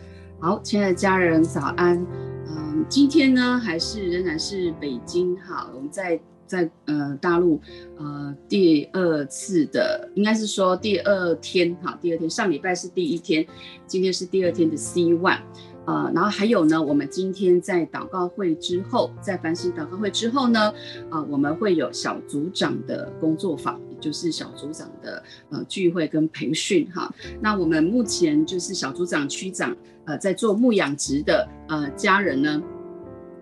[0.40, 2.06] 好，亲爱的家人，早安。
[2.46, 5.68] 嗯，今天呢，还是仍然是北京哈。
[5.74, 7.60] 我们在在呃大陆
[7.96, 13.44] 呃第二次的，应该是说第二天哈，第二天上礼拜是第一天，
[13.88, 15.40] 今天是第二天的 C one。
[15.88, 20.70] 呃，然后还有呢，我们今天在祷告会之后，在反省祷告会之后呢，
[21.08, 27.10] 啊、我们会有小组长的工作坊，也就是小组长的呃聚会跟培训哈。
[27.40, 29.74] 那我们目前就是小组长、区长
[30.04, 32.62] 呃在做牧养职的呃家人呢。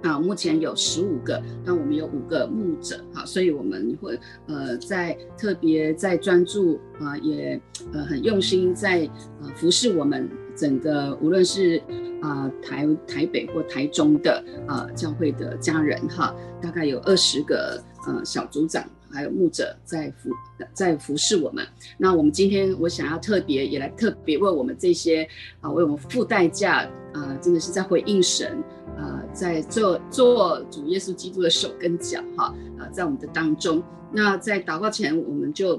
[0.03, 7.61] 啊，目前有十五个，那我们有五个牧者，哈，所以我们会呃在特别在专注啊，也
[7.93, 9.11] 呃很用心在
[9.43, 11.81] 呃服侍我们整个无论是
[12.23, 20.31] 啊台台北或台中的啊教会的家人哈，大概有二十个呃小组长还有牧者在服
[20.73, 21.65] 在服侍我们。
[21.99, 25.29] 那我们今天我想要特别也来特别为我们这些
[25.61, 28.63] 啊为我们付代价啊，真的是在回应神。
[28.99, 33.83] 呃，在做做主耶稣基督的手跟脚哈，呃，在我们的当中。
[34.11, 35.77] 那在祷告前，我们就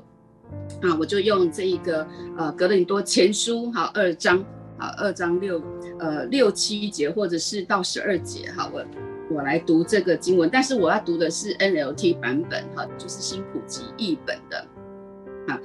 [0.84, 4.46] 啊，我就用这一个呃，格林多前书哈二章
[4.78, 5.62] 啊二章六
[6.00, 8.84] 呃六七节，或者是到十二节哈，我
[9.30, 14.58] 我来读这个经文，但是我要读的是 NLT 版本哈，就是新普及译本的
[15.48, 15.60] 啊。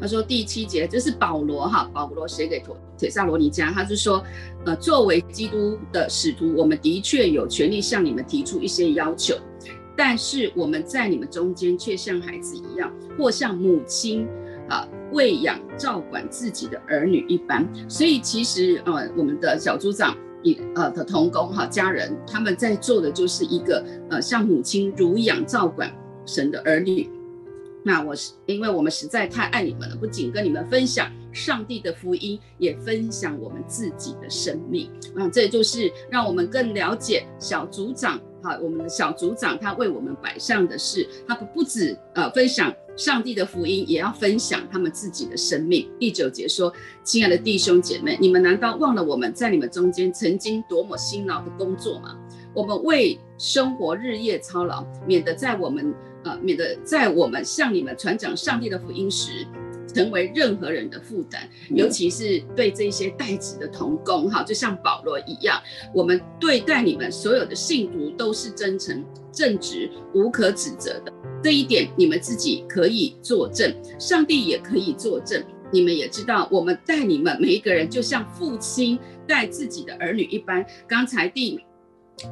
[0.00, 4.22] 他说第七节，这是保罗哈，保罗写给托铁萨罗尼迦，他就说，
[4.66, 9.36] 呃，作为基督的使徒，我们的确有权利向你们提出一些要求，
[9.96, 14.26] 但是我们在你们中间却像孩子一样，或像母亲
[14.68, 17.66] 啊喂养照管自己的儿女一般。
[17.88, 25.90] 所以其实呃，我们的小组长也呃的同工哈家人，他们在做的就是一个呃像母亲乳养照管
[26.26, 27.08] 神的儿女。
[27.86, 34.90] 那我是因为我们实在太爱你们了，不仅跟你们分享上帝的福音，也分享我们自己的生命。
[35.14, 45.88] 啊，这就是让我们更了解小组长哈，我们的小组长他为我们摆上的是，他不不止呃分享上帝的福音，也要分享他们自己的生命。
[45.98, 52.16] 第九节说：“亲爱的弟兄姐妹，你们难道忘了我们在你们中间曾经多么辛劳的工作吗？
[52.54, 59.46] 我们为生活日夜操劳，免得在我们。”呃，免得在我们向你们传讲上帝的福音时，
[59.94, 65.60] 成为任何人的负担，尤其是对这些代职的同工，哈，就像保罗一样，
[65.92, 69.04] 我们对待你们所有的信徒都是真诚、
[69.34, 71.12] 正直、无可指责的。
[71.42, 75.42] 这一点你们自己可以作证，上帝也可以作证。
[75.72, 80.64] 你们也知道，我们带你们每一个人，就像父亲带自己的儿女一般。
[80.86, 81.60] 刚才第。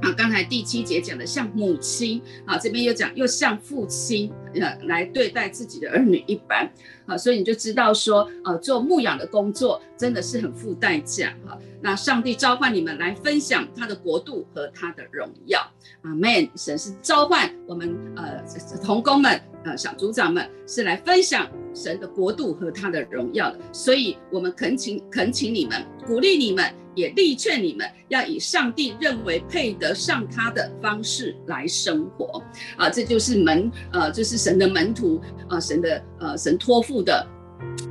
[0.01, 6.71] 啊，刚才第七节讲的像母亲啊，这边又讲又像父亲呃来对待自己的儿女一般
[7.07, 11.59] 啊，所以你就知道说，呃，做牧养的工作真的是很付代价哈。
[11.81, 15.61] 那上帝召唤你们来分享他的国度和他的荣耀，
[16.03, 16.49] 阿门。
[16.57, 18.42] 神是召唤我们呃
[18.83, 26.73] 同工们呃小组长们是来分享神的国度和他的荣耀的，所以我们恳请恳请你们，鼓励你们。
[26.94, 32.42] 也力劝你们要以上帝认为配得上他的方式来生活。
[32.76, 37.27] 啊，这就是门呃，就是神的门徒啊，神的呃神托付的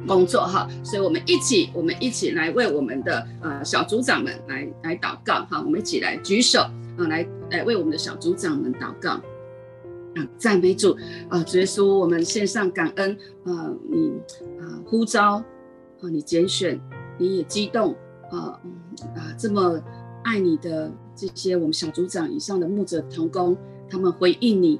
[0.07, 9.19] 工作哈，所以我们一起我们一起来为我们的呃小组长们来来祷告哈，我们一起来举手啊，来来为我们的小组长们祷告。
[10.13, 10.97] 啊，赞美主
[11.29, 14.11] 啊，主耶稣，我们献上感恩啊，你
[14.59, 15.35] 啊呼召
[16.01, 16.79] 啊，你拣选，
[17.17, 17.95] 你也激动。
[18.31, 18.57] 啊，
[19.15, 19.81] 啊，这么
[20.23, 23.57] 爱你的这些我们小组长以上的牧者同工，
[23.89, 24.79] 他们回应你，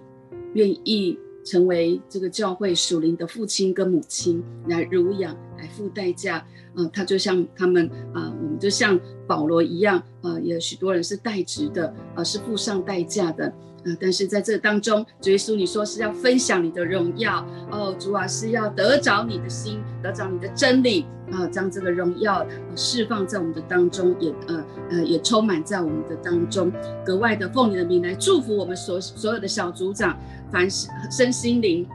[0.54, 6.46] 愿意成为这个教会属灵的父亲跟母亲，来乳养、来付代价。
[6.74, 8.98] 啊，他就像他们啊、我们就像
[9.28, 13.46] 保罗一样，呃，也有许多人是代职的，呃，是付上代价的。
[13.84, 26.72] 啊，但是在这当中，主耶稣你说是要分享你的荣耀哦，主啊是要得着你的心，得着你的真理啊，将这个荣耀释放在我们的当中，也呃呃也充满在我们的当中，
[27.06, 30.18] 格外的奉你的名来祝福我们所所有的小组长，
[30.52, 31.88] 凡是身心灵，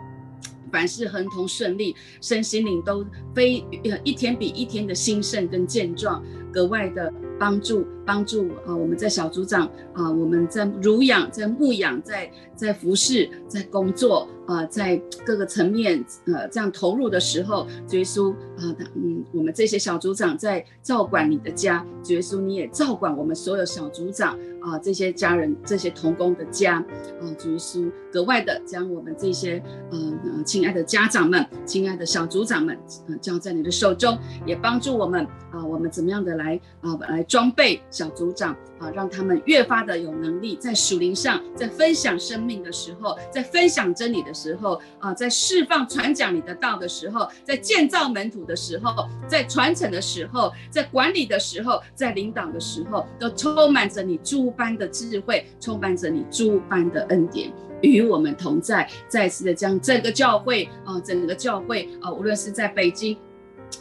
[0.72, 6.22] 凡事亨通顺利，身心灵都非呃一天比一天的兴盛跟健壮，
[6.56, 7.12] 格外的。
[7.38, 8.74] 帮助帮助啊！
[8.74, 26.74] 我们在小组长啊，我们在乳养、在牧养、在在服侍、在工作啊，在各个层面呃这样投入的时候，耶稣啊，嗯，我们这些小组长在照管你的家，耶稣你也照管我们所有小组长啊，这些家人、这些同工的家
[27.20, 32.76] 啊，主耶稣格外的将我们这些呃亲爱的家长们、亲爱的小组长们，
[33.08, 37.22] 呃，交在你的手中，也帮助我们啊，我们怎么样的来啊来。
[37.28, 57.52] 装备小组长啊，让他们越发的有能力，在属灵上，在分享生命的时候，在分享真理的时候啊，在释放传讲你的道的时候，在建造门徒的时候，在传承的时候，在管理的时候，在领导的时候，都充满着你诸般的智慧，充满着你诸般的恩典，
[57.82, 58.88] 与我们同在。
[59.08, 63.16] 再次的将这个教会啊，整个教会啊，无论是在北京。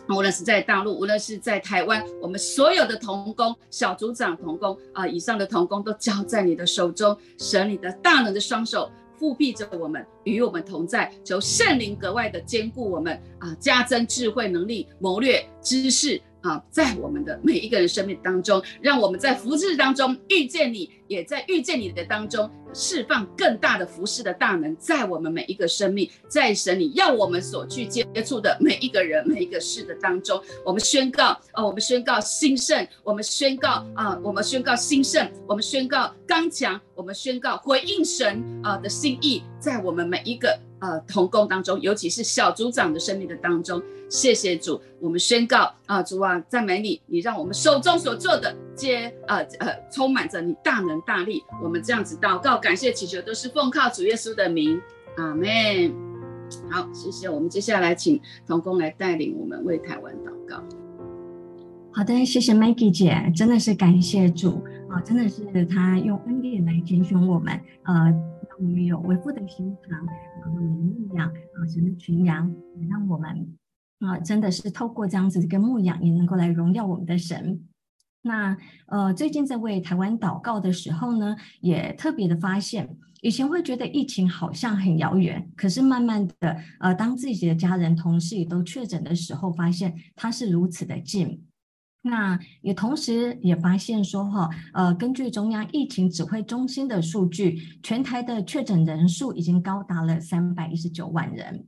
[0.10, 16.20] 无论是在大陆，无论是在台湾，我们所有的同工、小组长同工啊，以上的同工都交在你的手中，神你的大能的双手覆庇着我们，与我们同在，求圣灵格外的坚固我们啊，加增智慧、能力、谋略、知识。
[16.46, 40.58] 啊，在我们的每一个人生命当中，让我们在福字当中遇见你，也在遇见你的当中释放更大的服事的大能，在我们每一个生命，在神你要我们所去接触的每一个人、每一个事的当中，我们宣告啊，我们宣告兴盛，我们宣告啊，我们宣告兴盛，我们宣告刚强，我们宣告回应神啊的心意，在我们每一个。
[40.82, 51.44] 呃，同工当中，尤其是小组长的生命的当中，谢谢主，我们宣告啊，主啊，赞美你，你让我们手中所做的接呃呃充满着你大能大力。
[51.64, 54.80] 我们这样子祷告，感谢祈求，都是奉靠主耶稣的名，
[55.18, 55.48] 阿门。
[56.70, 57.30] 好，谢谢。
[57.30, 60.64] 我们接下来请同工来带领我们为台湾祷告。
[61.92, 68.14] 好的，谢谢 Maggie 姐，真的是感谢主啊，真的是他用恩典来拣选我们，呃。
[68.48, 70.06] 让我们有为父的心肠，
[70.42, 72.50] 然后有牧养啊，神的群羊，
[72.80, 73.30] 也让我们
[74.00, 77.60] 啊，真的是透过这样子的一个牧养，也能够来荣耀我们的神。
[78.28, 78.58] 那
[78.88, 82.90] 呃，最近在为台湾祷告的时候呢，也特别的发现，
[83.22, 91.46] 以前会觉得疫情好像很遥远，可是慢慢的，呃，当自己的家人、同事也都确诊的时候，发现它是如此的近。
[92.02, 101.66] 那也同时也发现说哈，呃，根据中央疫情指挥中心的数据，全台的确诊人数已经高达了三百一十九万人，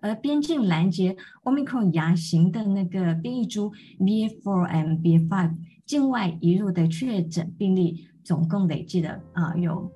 [0.00, 5.56] 而边境拦截 Omicron 亚型的那个变异株 BA.4 and BA.5
[5.90, 9.90] 境外移入的确诊病例，总共累计的啊、呃、有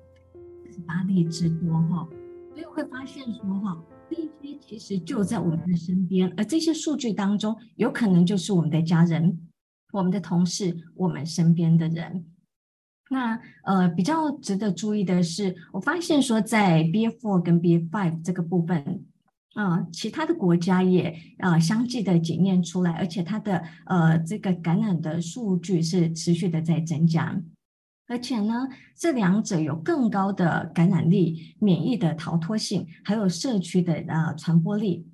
[0.69, 2.05] 十八例之多哈，
[2.53, 9.39] 所以会发现说哈，这些其实就在我们的身边，而这些数据当中，有可能就是我们的家人。
[9.93, 12.25] 我们的同事，我们身边的人，
[13.09, 19.05] 那呃比较值得注意的是，我发现说在 BA.4 跟 BA.5 这个部分，
[19.55, 27.41] 呃，其他的国家也啊、呃、相继的检验出来，而且它的呃这个感染的数据是持续的在增加，
[28.07, 35.07] 而且呢，这两者有更高的感染力、免疫的逃脱性，还有社区的呃传播力，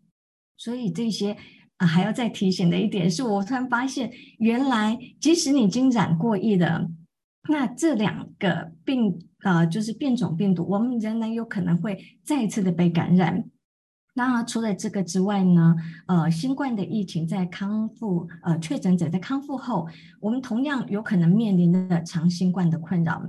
[0.58, 1.38] 所以这些。
[1.78, 6.88] 啊，还要再提醒的一点是，我突然发现，原来即使你已经染过疫了，
[7.50, 13.46] 那这两个病，呃，就是变种病毒，我们仍然有可能会再一次的被感染。
[14.14, 19.88] 那除了这个之外呢，呃，新冠的疫情在康复，呃，确诊者在康复后，
[20.20, 23.24] 我们同样有可能面临的长新冠的困扰。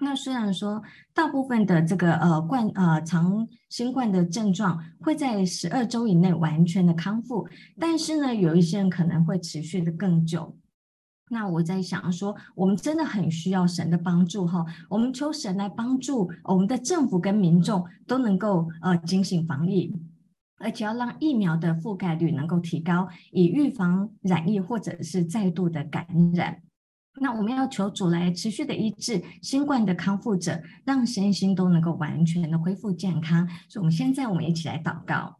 [0.00, 0.82] 那虽然说
[1.14, 7.46] 大部分的这个呃冠呃长新冠的症状会在十二周以内完全的康复，
[7.78, 10.56] 但是呢，有一些人可能会持续的更久。
[11.30, 19.94] 那我在想说，我们真的很需要神的帮助哈，我们求神来帮助我们的政府跟民众都能够呃警醒防疫，
[20.58, 26.62] 而且要让疫苗的覆盖率能够提高，以预防染疫或者是再度的感染。
[27.20, 33.48] 那我们要求主来持续的医治新冠的康复者，让身心都能够完全的恢复健康。
[33.68, 35.38] 所以，我们现在我们一起来祷告。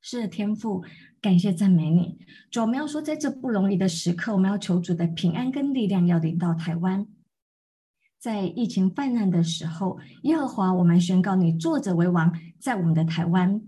[0.00, 0.84] 是，天父，
[1.20, 2.18] 感谢赞美你。
[2.50, 7.06] 主，我们要说，在这不容易的时刻，我们要求主的平安跟力量要临到台湾。
[8.24, 13.60] 在疫情泛滥的时候，耶和华，我们宣告你坐着为王，在我们的台湾。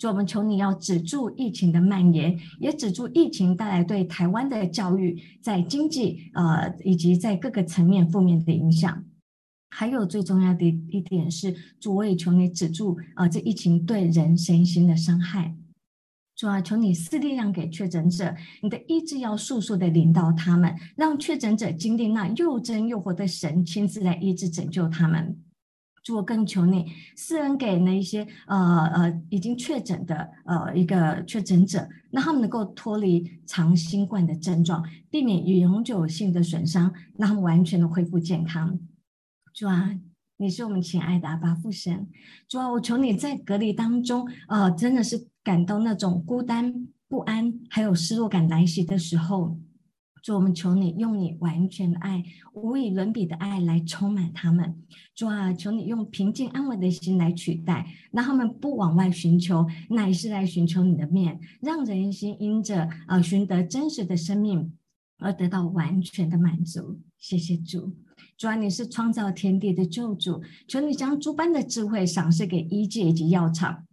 [0.00, 9.04] 主，我们求你要止住疫情的蔓延，也止住疫情带来对台湾的教育、在经济呃以及在各个层面负面的影响。
[9.70, 15.54] 还有最重要的一点是，主，我也求你止住呃这疫情对人身心的伤害。
[16.36, 25.38] 主啊，求你赐力量给确诊者，你的医治要速速的临到他们，让确诊者经历那又真又活的神亲自来医治拯救他们。
[26.02, 38.78] 主，我更求你赐恩给那一些呃呃已经确诊的呃一个确诊者，让他们能够脱离长新冠的症状，避免永久性的损伤，让他们完全的恢复健康。
[39.54, 39.98] 主啊。
[40.36, 42.08] 你是我们亲爱的阿爸父神，
[42.48, 49.58] 主啊，我求你在隔离当中，呃，真的是感到那种孤单、不安，还有失落感来袭的时候，
[50.22, 52.24] 主，我们求你用你完全的爱、
[52.54, 54.74] 无以伦比的爱来充满他们。
[55.14, 64.72] 主啊，求你用平静安稳的心来取代，让他们不往外寻求，乃是来寻求你的面，让人心因着呃寻得真实的生命
[65.18, 66.98] 而得到完全的满足。
[67.18, 67.94] 谢谢主。
[68.38, 73.84] 主啊，你是创造天地的救主，求你将诸般的智慧赏赐给医界以及药厂，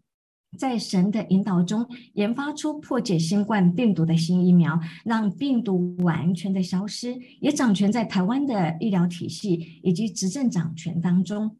[0.57, 11.57] 在神的引导中研发出破解新冠病毒的新疫苗，让病毒完全的消失，也掌权在台湾的医疗体系以及执政掌权当中。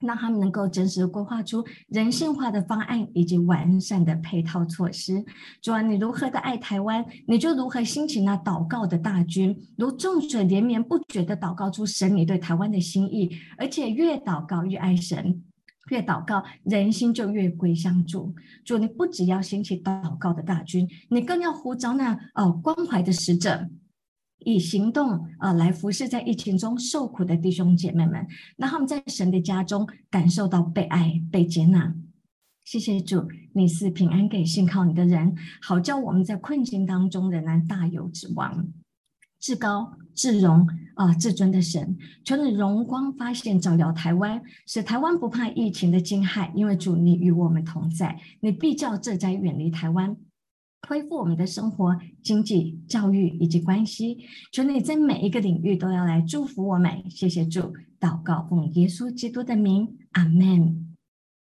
[0.00, 5.24] 让他们能够真实规划出人性化的方案以及完善的配套措施。
[5.60, 13.28] 主啊，你如何的爱台湾，你就如何兴起那祷告的大军，如众水连绵不绝的祷告出神你对台湾的心意。
[13.56, 15.42] 而且越祷告越爱神，
[15.90, 18.34] 越祷告人心就越归向主。
[18.64, 23.68] 主，你不只要兴起祷告的大军，你更要呼召那呃关怀的使者。
[24.44, 28.24] 以行动啊、呃、来服侍在疫情中受苦的弟兄姐妹们，
[28.56, 31.92] 让他们在神的家中感受到被爱、被接纳。
[32.64, 38.68] 谢谢主，你是平安给信靠你的人，好叫我们在困境当中仍然大有指望。
[39.40, 50.16] 至高、至荣啊、至尊的神，求你荣光发现照耀台湾，使台湾不怕疫情的惊骇，因为主你与我们同在，你必叫这灾远离台湾。
[50.88, 54.18] 恢复我们的生活、经济、教育以及关系，
[54.52, 57.10] 求你在每一个领域都要来祝福我们。
[57.10, 60.96] 谢谢主，祷告奉耶稣基督的名，阿门。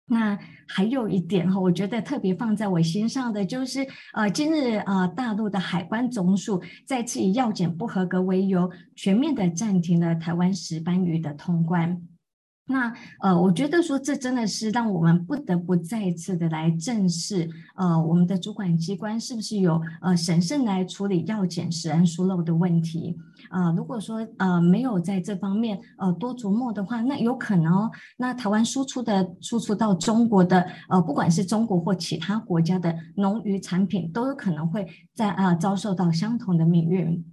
[0.07, 12.01] 那还有一点哈，我觉得特别放在我心上的就是，呃，今日呃，大陆的海关总署再次以药检不合格为由，全面的暂停了台湾石斑鱼的通关。
[12.68, 23.18] 那呃，我觉得说这真的是让我们不得不再一次的来正视，呃，我们的主管机关是不是有呃审慎来处理药检食安疏漏的问题？
[23.49, 37.24] 啊、呃，如果说呃没有在这方面呃多琢磨的话，那有可能哦，那台湾输出的输出到中国的呃，不管是中国或其他国家的农渔产品，都有可能会在啊、遭受到相同的命运。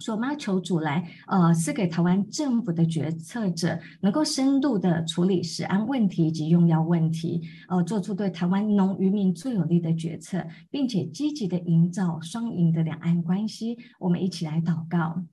[0.00, 13.78] 所要求主来，呃，赐给台湾政府的决策者能够深度的处理食安问题以及用药问题，呃，做出对台湾农渔民最有利的决策，并且积极的营造双赢的两岸关系。
[13.98, 15.24] 我们一起来祷告。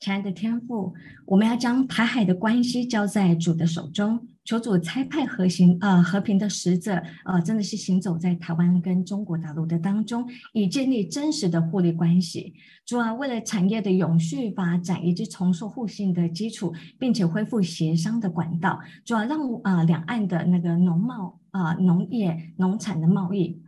[0.00, 0.94] 亲爱的天父，
[1.26, 10.24] 我们要将台海的关系交在主的手中，求主差派和行呃和平的使者，呃，真的是行走在台湾跟中国大陆的当中，
[10.54, 12.54] 以建立真实的互利关系。
[12.86, 23.60] 主啊，为了产业的永续发展以及重塑互信的基础，并且恢复协商的管道，主啊，让呃两岸的那个农贸啊、呃、农业农产的贸易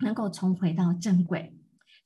[0.00, 1.52] 能够重回到正轨。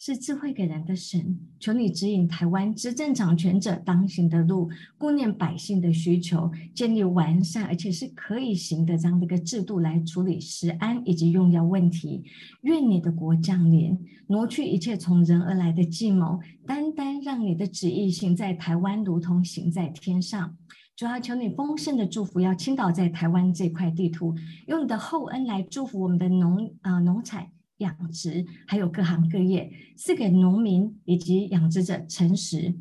[0.00, 12.22] 是智慧给人的神，求你指引台湾执政掌权者当行的路，顾念百姓的需求，建立完善而且是可以行的这样的一个制度来处理食安以及用药问题。
[12.62, 20.56] 愿你的国降临，挪去一切从人而来的计谋，单单让你的旨意行在台湾，如同行在天上。
[20.94, 24.36] 主要求你丰盛的祝福要倾倒在台湾这块地图，
[24.68, 27.48] 用你的厚恩来祝福我们的农啊、农产。
[27.78, 32.74] 养殖还有各行各业，是给农民以及养殖者诚实、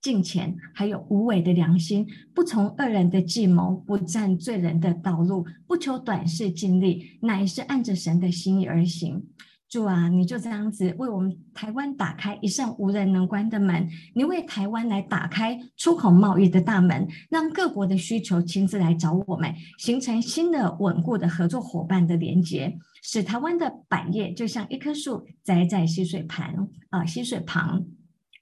[0.00, 9.26] 敬虔，还有无伪的良心，不从恶人的计谋，不占罪人的道路，不求短视尽力，乃是按着神的心意而行。
[9.68, 27.84] 主啊，你就这样子为我们台湾打开一扇无人能关的门，你为台湾来打开出口贸易的大门，让各国的需求亲自来找我们，形成新的稳固的合作伙伴的连接，使台湾的百业就像一棵树栽在溪水旁啊，溪水旁，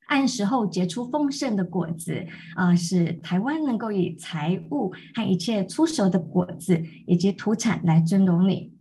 [0.06, 2.24] 按时候结出丰盛的果子
[2.54, 8.75] 啊，使台湾能够以财物和一切出熟的果子以及土产来尊荣你。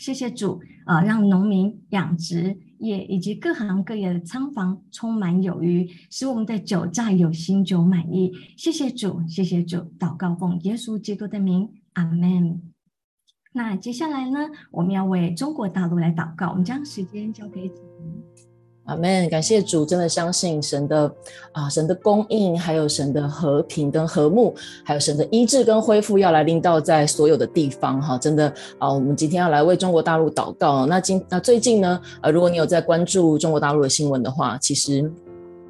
[0.00, 8.32] 谢谢主啊，让农民养殖业以及各行各业的仓房充满有余，使我们的酒榨有新酒满意。
[8.56, 12.62] 谢谢主，谢谢主，祷告奉耶稣基督的名，阿门。
[13.52, 14.38] 那接下来呢，
[14.70, 18.22] 我们要为中国大陆来祷告，我们将时间交给子宁。
[18.84, 21.10] 阿门，感谢主，真的相信神的
[21.52, 24.54] 啊，神的供应，还有神的和平跟和睦，
[24.84, 30.86] 还有神的医治跟恢复，要来临到在所有的地方哈，真的啊，我们今天要来为中国大陆祷告。
[30.86, 35.10] 那今那最近呢，呃，如果你有在关注中国大陆的新闻的话，其实。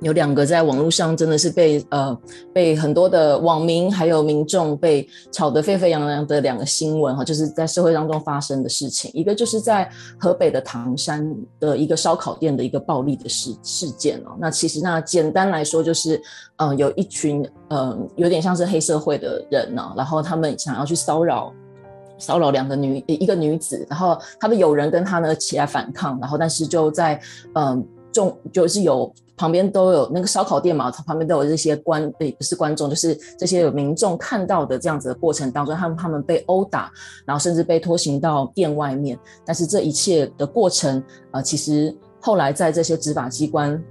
[0.00, 2.16] 有两个在网络上真的是被呃
[2.52, 9.10] 被很多的网民还有民众被炒得沸沸扬扬的两个新闻哈，就是在社会当中发生的事情。
[9.12, 14.36] 一个就是在河北的唐山的一个烧烤店的一个暴力的事事件哦。
[14.38, 16.20] 那其实那简单来说就是，
[16.56, 21.52] 呃，有一群呃有点像是黑社会的人呢，然后他们想要去骚扰
[22.16, 27.20] 骚扰两个女一个女子，然后他的友人跟她呢起来反抗，然后但是就在
[27.54, 29.12] 嗯众就是有。
[29.36, 36.92] 旁边都有那个烧烤店嘛，旁边都有这些观，诶，不是观众，就是这些有民众看到的这样子的过程当中，他们他们被殴打，
[37.24, 39.18] 然后甚至被拖行到店外面。
[39.42, 43.82] 但是这一切的过程，呃，其实后来在这些执法机关。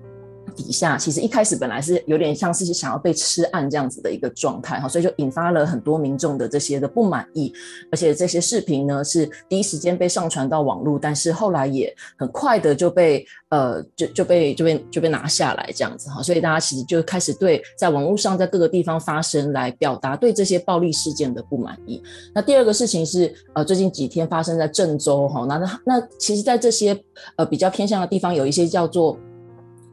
[0.50, 7.54] 底下其实一开始本来是有点像是想要被吃案这样子的一个状态哈，所以就引发了很多民众的这些的不满意，
[7.92, 22.02] 而且这些视频呢是第一时间被上传到网络，但是后来也很快的就被呃就就被就被就被拿下来这样子哈，所以大家其实就开始对在网络上在各个地方发声来表达对这些暴力事件的不满意。
[22.34, 27.00] 那第二个事情是呃最近几天发生在郑州哈，那那那其实在这些
[27.38, 29.18] 呃比较偏向的地方有一些叫做。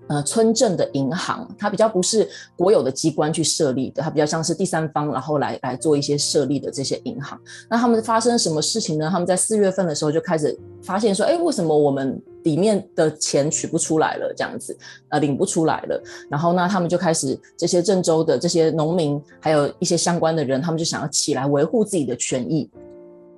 [0.08, 7.38] 呃，村镇的银行，它比较不是国有的机关去设立的，它比较像是第三方，然后来来做一些设立的这些银行。
[7.68, 9.08] 那他们发生什么事情呢？
[9.10, 14.32] 他们在四月份的时候就开始发现说，哎，为什么我们里面的钱取不出来了？
[14.36, 14.76] 这样子，
[15.08, 16.00] 呃，领不出来了。
[16.30, 22.70] 然后呢，他们就开始这些郑州的这些农民，还有一些相关的人，他们就想要起来维护自己的权益。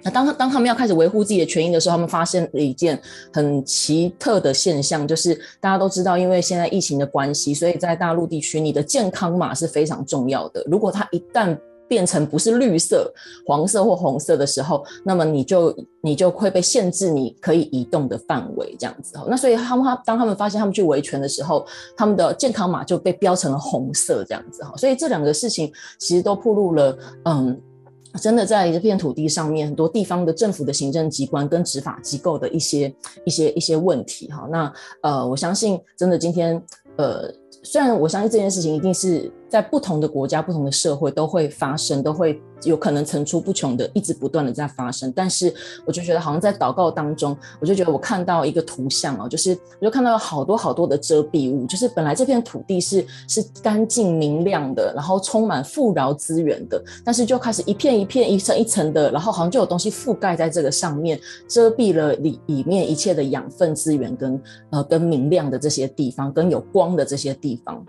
[0.03, 3.01] 那当他当他们要开始维护自己的权益的时候，他们发现了一件
[3.33, 10.63] 很奇特的现象，就是大家都知道，因为现在疫情的关系，所以在大陆地区，你的健康码是非常重要的。
[10.67, 13.13] 如果它一旦变成不是绿色、
[13.47, 19.15] 黄色或红色的时候，那么你就你就会被限制你可以移动的范围，这样子。
[19.27, 24.63] 那所以他们他当他们发现他们去维权的时候，他们的健康码就被标成了红色，这样子。
[24.63, 27.61] 哈，所以这两个事情其实都暴露了，嗯。
[28.19, 32.95] 真的在这片土地上面，很多地方的政府的行政机关跟执法机构的一些
[33.25, 34.47] 一些一些问题哈。
[34.51, 36.61] 那呃，我相信真的今天
[36.97, 39.33] 呃，虽然我相信这件事情一定是。
[39.49, 45.13] 在不同的国家、不同的社会都会发生，都会有可能层出不穷的，一直不断的在发生。
[45.15, 45.53] 但是
[45.87, 61.19] 我就觉得，好像在祷告当中，我就觉得我看到一个图像哦，就是我就看到有好多好多的遮蔽物，就是本来这片土地是是干净明亮的，然后充满富饶资源的，但是就开始一片一片、一层一层的，然后好像就有东西覆盖在这个上面，
[61.49, 67.83] 遮蔽了里里面一切的养分资源跟呃跟明亮的这些地方，跟有光的这些地方。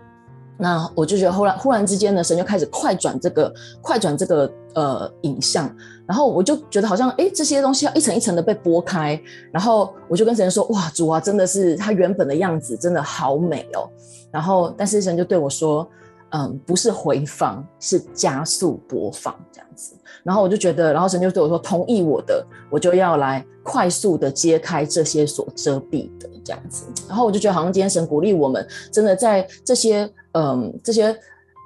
[0.60, 5.74] 那我就觉得，忽然忽然之间呢，神就开始快转这个快转这个呃影像，
[6.06, 9.18] 然后我就觉得好像哎，这些东西要一层一层的被剥开，
[9.50, 13.88] 然后我就跟神说，哇，主啊，真的是他原本的样子，真的好美哦。
[14.30, 15.88] 然后，但是神就对我说，
[16.32, 19.94] 嗯，不是回放，是加速播放这样子。
[20.22, 26.86] 然后我就觉得，然后神就对我说，同意我的，我就要来快速的揭开这些所遮蔽的这样子。
[27.08, 30.10] 然后我就觉得，好像今天神鼓励我们，真的在这些。
[30.32, 31.12] 嗯，这些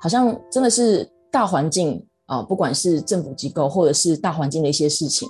[0.01, 5.29] 好像真的是大环境啊，不管是政府机构或者是大环境的一些事情，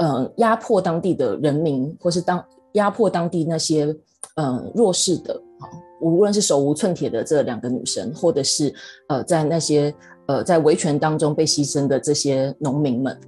[0.00, 3.86] 嗯，压迫当地的人民，或是当压迫当地那些
[4.34, 5.64] 嗯弱势的啊，
[6.02, 8.70] 无论是手无寸铁的这两个女生，或者是
[9.08, 9.94] 呃在那些
[10.26, 13.18] 呃在维权当中被牺牲的这些农民们，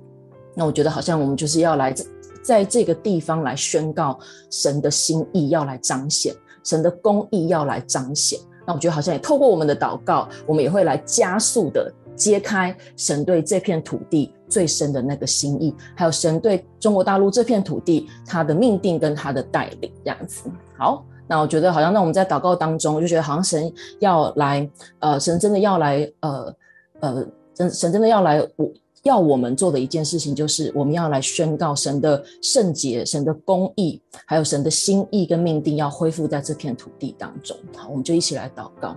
[0.55, 1.95] 那我觉得好像我们就是要来
[2.43, 4.19] 在这个地方来宣告
[4.51, 6.35] 神的心意，要来彰显
[6.65, 8.39] 神的公义，要来彰显。
[8.67, 20.51] 那我觉得好像也透过我们的祷告，我们也会来加速的揭开神对这片土地最深的那个心意，还有神对中国大陆这片土地他的命定跟他的带领，这样子。
[20.77, 26.55] 好，那我觉得好像那我们在祷告当中，我就觉得好像神要来，呃，神真的要来，呃，
[27.01, 27.27] 呃，
[27.57, 28.71] 神神真的要来我。
[29.03, 37.57] 要我们做的一件事情，就是我们要来宣告神的圣洁、神的公义，还有神的心意跟命定，要恢复在这片土地当中。
[37.75, 38.97] 好，我们就一起来祷告。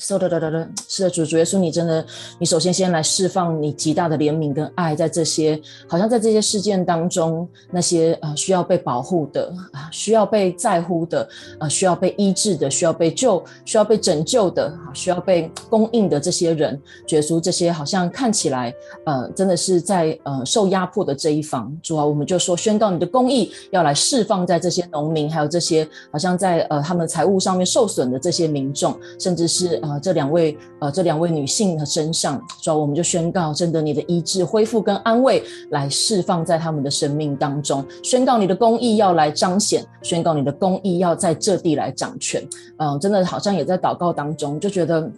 [0.00, 2.06] 是的，的的的，是的，主主耶稣，你真的，
[2.38, 11.28] 你首先先来释放你极大的怜悯跟爱，在这些好像在这些事件当中，那些呃需要被保护的啊，需要被在乎的
[11.58, 18.72] 啊，需要被医治的，需要被救，需要被拯救的，啊需要被供应的这些人，主耶稣，这些好像看起来
[19.04, 29.82] 呃真的是在呃受压迫的这一方，主啊，我们就说宣告你的公义要来释放在这些农民，还有这些好像在呃他们财务上面受损的这些民众，甚至是。
[29.88, 42.46] 啊，这两位呃，这两位女性的身上，所以我们就宣告，真的，你的医治、恢复跟安慰来释放在他们的生命当中，宣告你的公义要来彰显，宣告你的公义要在这地来掌权。
[42.76, 45.10] 嗯、真的好像也在祷告当中，就觉得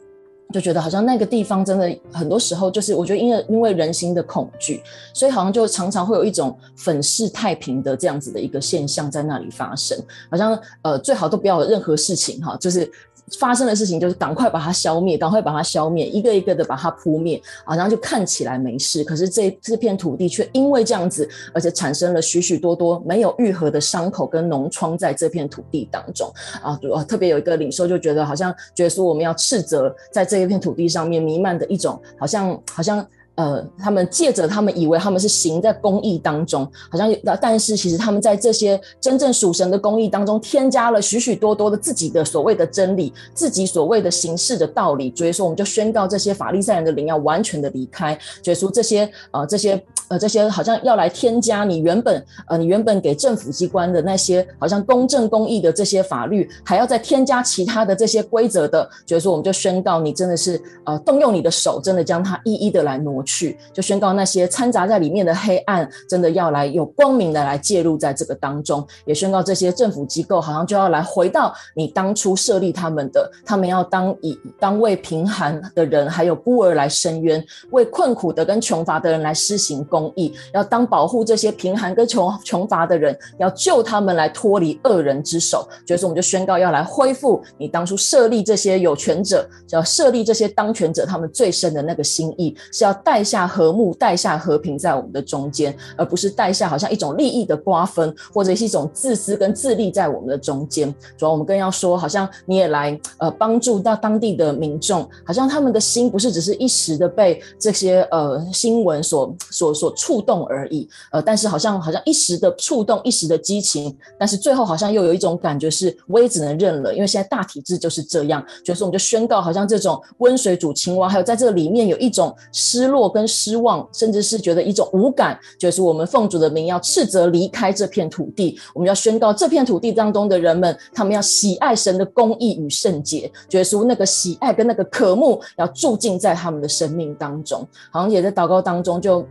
[0.53, 4.81] 就觉得好像那个地方真的很多时候就是，我觉得因为因为人心的恐惧，
[5.13, 9.99] 所以好像就常常会有一种粉饰太平的这样子的一个现象在那里发生，
[10.31, 12.91] 好像呃最好都不要有任何事情哈，就是。
[13.39, 19.05] 发生的事情就是赶快把它消灭，赶快把它消灭，一个一个的把它扑灭，好像就看起来没事。
[19.05, 26.79] 可是这这片土地却因为这样子，而且产生了许许多多没有愈合的伤口跟脓疮在这片土地当中啊！
[27.07, 33.07] 特别有一个领袖就觉得，好像觉得说我们要斥责在这一片土地上面弥漫的一种，好像好像。
[33.41, 37.11] 呃，他们借着他们以为他们是行在公义当中，好像，
[37.41, 45.11] 但是其实他们在这些真正属神的公义当中，添加了许许多多的自己的所谓的真理，自己所谓的行事的道理。
[45.17, 58.87] 所以说，我们就宣告这些法利赛人的灵要完全的离开，所以说这些呃这些呃这些好像要来添加你原本呃你原本给政府机关的那些好像公正公义的这些法律，还要再添加其他的这些规则的。
[59.07, 63.25] 所以说，我们就宣告你真的是呃动用你的手，真的将它一一的来挪。
[63.31, 85.69] 去就宣告那些掺杂在里面的黑暗，真的要来有光明的来介入在这个当中，也宣告这些政府机构好像就要来回到你当初设立他们的，他们要当以当为贫寒的人还有孤儿来伸冤，为困苦的跟穷乏的人来施行公义，要当保护这些贫寒跟穷穷乏的人，要救他们来脱离恶人之手。
[85.87, 93.20] 所以说，我们就宣告要来恢复你当初设立这些有权者，就要设立这些当权者他们最深的那个心意，是要带。
[93.21, 100.91] 带下和睦，带下和平在我们的中间，而不是带下好像一种利益的瓜分，或者是一种自私跟自利在我们的中间。
[101.19, 118.43] 主要我们更要说，好像你也来呃帮助到当地的民众，好像他们的心不是只是一时的被这些呃新闻所所所触动而已，呃，但是好像好像一时的触动，一时的激情，但是最后好像又有一种感觉是，我也只能认了，因为现在大体制就是这样。
[118.65, 123.00] 所以说我们就宣告，好像这种温水煮青蛙，还有在这里面有一种失落。
[123.09, 128.59] 跟失望，甚至是觉得一种无感，就是我们奉主的名要斥责离开这片土地。
[128.75, 137.67] 我们要宣告这片土地当中的人们，他们要喜爱神的公义与圣洁，就是说那个喜爱跟那个渴慕要住进在他们的生命当中。
[137.91, 139.27] 好像也在祷告当中就，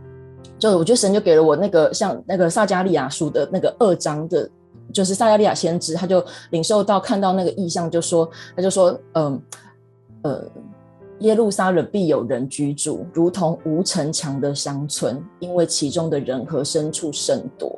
[0.58, 4.48] 就我觉得神就给了我那个像那个撒迦利亚书的那个二章的，
[4.92, 9.40] 就是撒迦利亚先知，他就领受到看到那个异象，就说他就说，嗯。
[10.22, 10.44] 呃
[11.20, 17.70] 耶路撒冷必有人居住，如同无城墙的乡村，因为其中的人和牲畜甚多。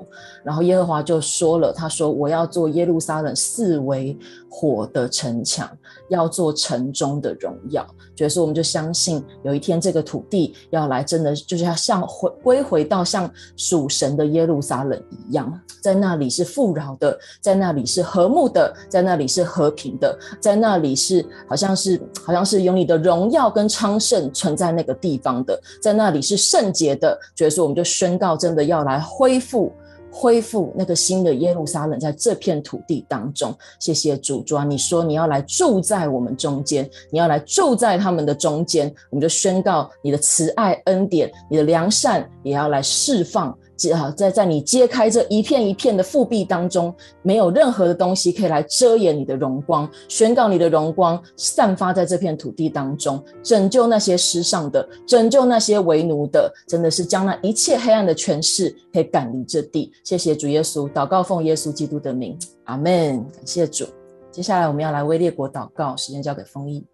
[0.44, 4.16] 然后耶和华就说了，他说：“我要做耶路撒冷四围
[4.48, 5.68] 火的城墙，
[6.12, 7.84] 要做城中的荣耀。”
[8.28, 27.18] 所以我们就相信，有一天这个土地要来，真的就是要像回归回到像属神的耶路撒冷一样，在那里是富饶的，在那里是和睦的，在那里是和平的，在那里是好像是好像是有你的荣耀跟昌盛存在那个地方的，在那里是圣洁的。
[27.34, 29.72] 所以我们就宣告，真的要来恢复。
[30.12, 43.56] 恢复那个新的耶路撒冷，在这片土地当中，谢谢主，主啊，你说你要来住在我们中间，你要来住在他们的中间，我们就宣告你的慈爱恩典，你的良善也要来释放。
[43.90, 59.92] 啊，在在你揭开这一片一片的覆壁当中，没有任何的东西可以来遮掩你的荣光，宣告你的荣光散发在这片土地当中，拯救那些失丧的，拯救那些为奴的，真的是将那一切黑暗的权势可以赶离这地。
[60.04, 63.18] 谢谢主耶稣，祷告奉耶稣基督的名，阿门。
[63.32, 63.86] 感谢主。
[64.30, 66.84] 接下来我们要来为列国祷告，时间交给丰毅。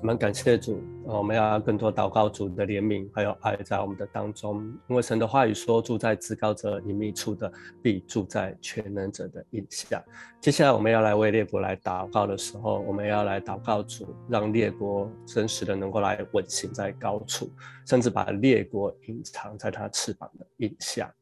[0.00, 10.02] 我们感谢主，我们要更多祷告主的怜悯还有爱在我们的当中，因为神的话语说：“住在至高者隐秘处的，必住在全能者的印下。”
[10.40, 17.50] 接下来我们要来为列国来祷告的时候，我们要来祷告主，让列国真实的能够来稳行在高处，
[17.84, 21.12] 甚至把列国隐藏在他翅膀的印下。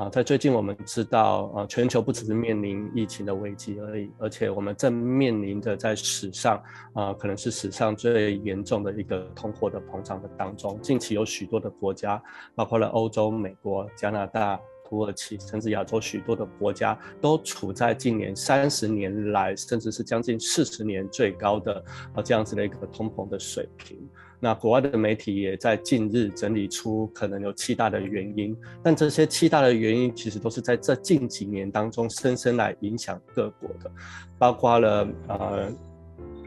[0.00, 6.58] 啊，在最近我们知道，啊，全球不只是面临疫情的危机而已，而且我们正面临着在史上，
[6.94, 10.80] 啊，可能是史上最严重的一个通货的膨胀的当中。
[10.80, 12.22] 近期有许多的国家，
[12.54, 21.84] 包括了欧洲、美国、加拿大、土耳其，甚至亚洲许多的国家，都处在近年三十年来，甚至是将近四十年最高的
[22.14, 23.98] 啊这样子的一个通膨的水平。
[24.42, 33.90] 那国外的媒体也在近日整理出可能有七大的原因，但这些七大的原因其实都是在这近几年当中深深来影响各国的，
[34.38, 35.70] 包括了呃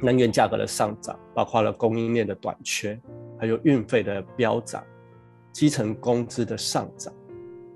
[0.01, 2.99] 能源价格的上涨，包括了供应链的短缺，
[3.39, 4.83] 还有运费的飙涨，
[5.51, 7.13] 基层工资的上涨，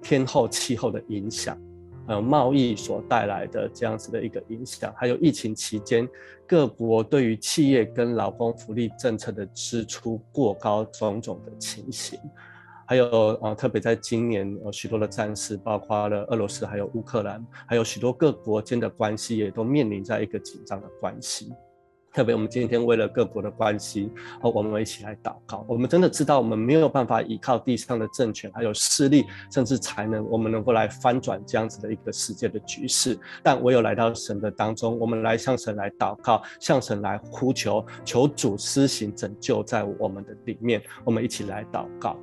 [0.01, 1.55] 天候气候的影响。
[2.07, 6.07] 呃贸易所带来的这样子的一个影响，还有疫情期间
[6.47, 12.17] 各国对于企业跟劳工福利政策的支出过高种种的情形，
[12.87, 21.51] 还有啊，特别在今年呃许多的战事，包括了俄罗斯还有乌克兰，还有许多各国间的关系也都面临在一个紧张的关系。
[22.17, 24.11] 特别，我们今天为了各国的关系，
[24.41, 25.63] 哦，我们一起来祷告。
[25.67, 33.15] 我们真的知道，我们没有办法依靠地上的政权，还有势力，甚至才能，我们能够来翻转这样子的一个世界的局势。
[33.43, 40.81] 但唯有来到神的当中，我们来向神来祷告，向神来呼求，求主施行拯救在我们的里面。
[41.05, 42.17] 我们一起来祷告。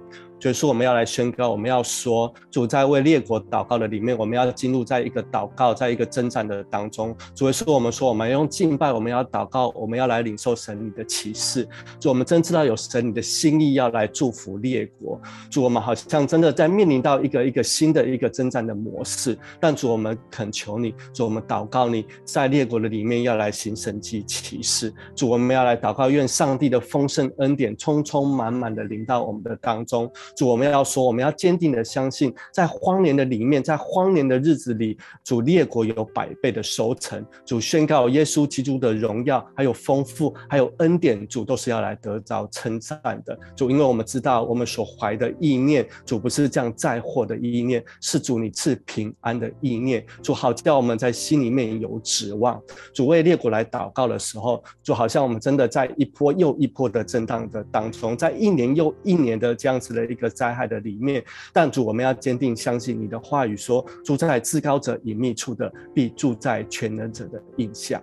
[0.44, 7.16] 就是说，我们要来宣告，我们要说，主在为列国祷告的里面，我们要进入在一个祷告，在一个征战的当中。
[7.34, 11.66] 主会说，我们说，我们用敬拜，我们要祷告，我们要来领受神你的启示。
[11.98, 15.18] 主，我们真知道有神你的心意要来祝福列国。
[15.50, 19.38] 主，我们好像真的在面临到一个一个新的一个征战的模式。
[19.58, 24.92] 但主，我们恳求你，主，我们祷告你在列国的里面要来行神迹启示。
[25.16, 30.12] 主，我们要来祷告，愿上帝的丰盛恩典充充满满的临到我们的当中。
[30.34, 37.24] 主，我们要说，我们要坚定的相信，在荒年的里面，在荒年的日子里，主列国有百倍的收成。
[37.46, 43.38] 主宣告耶稣基督的荣耀，还有丰富，还有恩典，主都是要来得到称赞的。
[43.54, 50.04] 主，因为我们知道，我们所怀的意念，主不是这样灾祸的意念，是主你赐平安的意念。
[50.20, 52.60] 主好叫我们在心里面有指望。
[52.92, 60.23] 主为列国来祷告的时候，就好像我们真的在一波又一波的震荡的当中，在一年又一年的这样子的一个。
[60.28, 68.02] 灾害的里面，但主，我们要坚定相信你的话语说，住在至高者隐秘处的，必住在全能者的印象。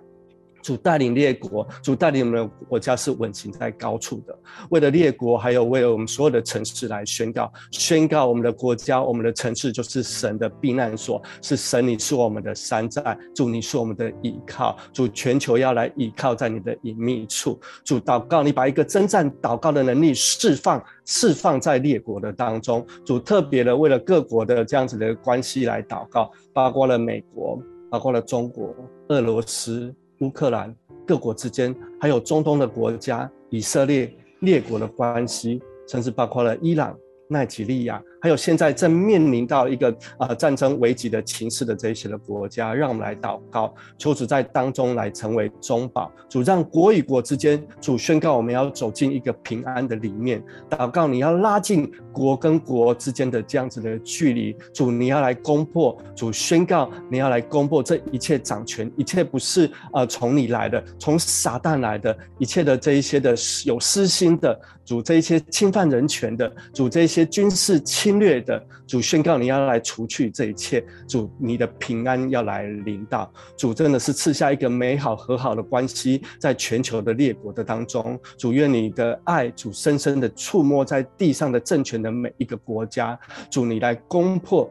[0.62, 4.38] 主带领列国，主带领我们的国家是稳行在高处的。
[4.70, 17.58] 为了列国，还有为了我们所有的城市来宣告，宣告我们的国家、我们的城市就是神的避难所，是神，你是我们的山寨，主你是我们的倚靠，主全球要来倚靠在你的隐秘处。
[17.84, 22.86] 主祷告，你把一个征战祷告的能力释放，释放在列国的当中。
[23.04, 27.58] 主特别的为了各国的这样子的关系来祷告，包括了美国，
[27.90, 28.74] 包括了中国、
[29.08, 29.94] 俄罗斯。
[30.22, 34.10] 乌克兰各国之间，还有中东的国家、以色列
[34.40, 36.96] 列国的关系，甚至包括了伊朗、
[37.28, 38.00] 奈及利亚。
[38.22, 68.11] 还有现在正面临到一个啊战争危急的情势的这一些的国家，让我们来祷告，求主在当中来成为中保，主让国与国之间，主宣告我们要走进一个平安的里面，祷告你要拉近国跟国之间的这样子的距离，主你要来攻破，主宣告你要来攻破这一切掌权，一切不是呃从你来的，从撒旦来的，一切的这一些的有私心的，主这一些侵犯人权的，主这一些军事侵。
[68.12, 83.18] 侵略的主宣告，你要来除去这一切，主你的平安要来临到，主真的是赐下一个美好和好的关系，在全球的列国的当中，主愿你的爱，主深深的触摸在地上的政权的每一个国家，
[83.50, 84.70] 主你来攻破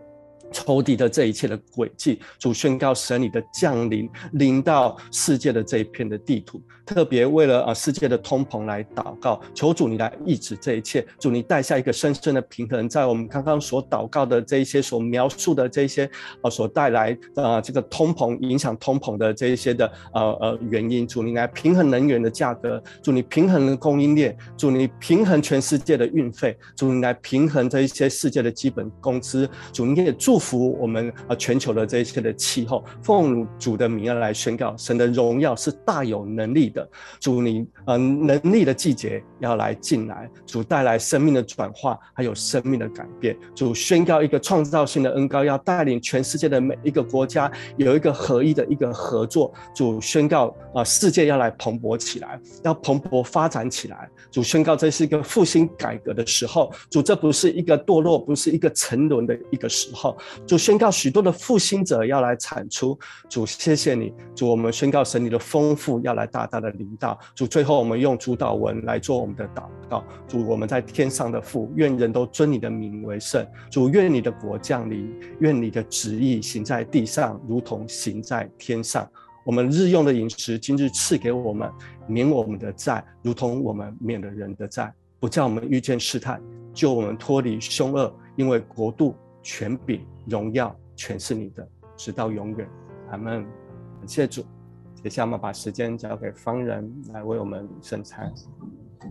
[0.51, 16.09] 仇敌的这一切的轨迹，主宣告神你的降临临到世界的这一片的地图，特别为了啊世界的通膨来祷告，求主你来抑制这一切，主你带下一个深深的平衡，在我们刚刚所祷告的这一些所描述的这一些
[16.41, 30.40] 啊所带来的啊这个通膨影响通膨的这一些的呃呃原因，主你来平衡能源的价格，主你平衡供应链，主你平衡全世界的运费，主你来平衡这一些世界的基本工资，主你也祝。
[30.41, 36.85] 服我们啊，全球的这一些的气候，奉主的名来宣告，神的荣耀是大有能力的。
[37.19, 43.37] 主你呃能力的季节要来进来，主带来生命的转化，还有生命的改变。
[43.53, 49.53] 主宣告一个创造性的恩膏，要带领全世界的每一个国家有一个合一的一个合作。
[49.75, 54.09] 主宣告啊，世界要来蓬勃起来，要蓬勃发展起来。
[54.31, 56.73] 主宣告这是一个复兴改革的时候。
[56.89, 60.17] 主这不是一个堕落，不是一个沉沦的一个时候。
[60.47, 62.97] 主宣告许多的复兴者要来产出，
[63.29, 79.09] 主谢谢你，主我们宣告神你的丰富要来大大的领导，主最后我们用主祷文来做我们的祷告，主我们在天上的父，愿人都尊你的名为圣，主愿你的国降临，愿你的旨意行在地上，如同行在天上。
[79.43, 81.67] 我们日用的饮食今日赐给我们，
[82.07, 86.39] 免我们的债，如同我们免了人的债，不叫我们遇见试探，
[86.73, 89.15] 救我们脱离凶恶，因为国度。
[89.41, 92.67] 权柄、荣耀，全是你的，直到永远。
[93.09, 93.43] 阿门。
[93.99, 94.43] 感谢主。
[95.03, 98.31] 接下来我们把时间交给方人来为我们圣餐。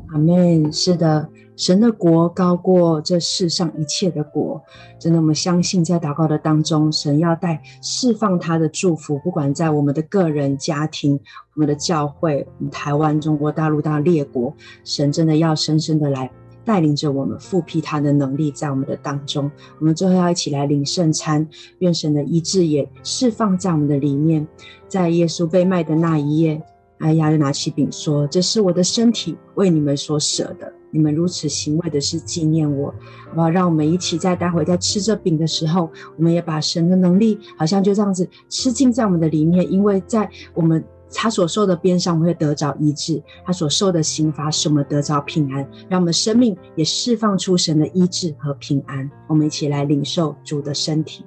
[0.09, 0.73] 阿门。
[0.73, 4.63] 是的，神的国高过这世上一切的国。
[5.01, 11.19] 真的，我们相信在祷告的当中，神要带释放他的祝福，不管在我们的个人、家庭、
[11.55, 14.55] 我们的教会、台湾、中国大陆到列国，
[14.85, 16.31] 神真的要深深的来。
[16.65, 21.47] 带领着我们复辟他的能力在我们的当中，我们最后要一起来领圣餐，
[21.79, 24.47] 愿神的医治也释放在我们的里面。
[24.87, 26.63] 在耶稣被卖的那一夜，
[26.99, 32.95] 哎呀，就拿起饼说：“这是我的身体，为你们所舍的，你们如此行为的是纪念我。”
[33.31, 33.49] 好不好？
[33.49, 40.85] 让我们一起在待会在吃这饼的时候，我们也把神的能力好像就这样子吃进在我们的里面，因为在我们。
[41.13, 45.69] 他所受的鞭伤，我们会得着医治；他所受的刑罚，使我们得着平安。
[45.89, 49.11] 让我们生命也释放出神的医治和平安。
[49.27, 51.25] 我们一起来领受主的身体。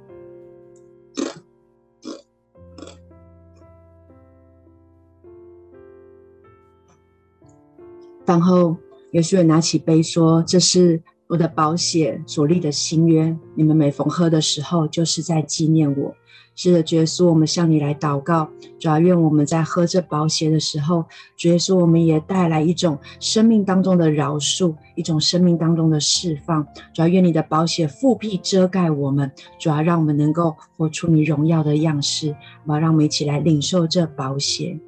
[8.25, 8.77] 然后，
[9.11, 16.15] 耶稣拿起杯说：“这是我的宝血所立的新约，你们每逢喝的时候，就是在纪念我。”
[16.55, 18.47] 是的，主耶稣，我们向你来祷告，
[18.79, 21.03] 主要愿我们在喝这宝血的时候，
[21.35, 26.63] 主耶稣，我们也带来一种生命当中的饶恕，一种生命当中的释放。
[26.93, 32.35] 主要愿你的宝血覆庇遮盖我们，主要让我们能够活出你荣耀的样式。
[32.67, 34.79] 好，让我们一起来领受这宝血。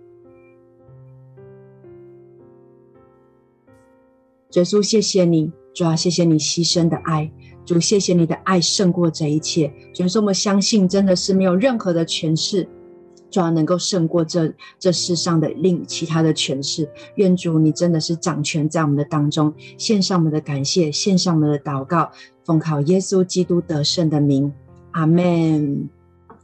[4.51, 7.31] 主耶稣，谢谢你，主要谢谢你牺牲的爱。
[7.65, 9.73] 主，谢谢你的爱胜过这一切。
[9.93, 12.67] 所以说，我们相信，真的是没有任何的权势，
[13.31, 16.87] 主要能够胜过这这世上的另其他的权势。
[17.15, 22.11] 愿主，你真的是掌权在我们的当中，献上我们的感谢，献上我们的祷告，
[22.43, 24.53] 奉靠耶稣基督得胜的名，
[24.91, 25.89] 阿门，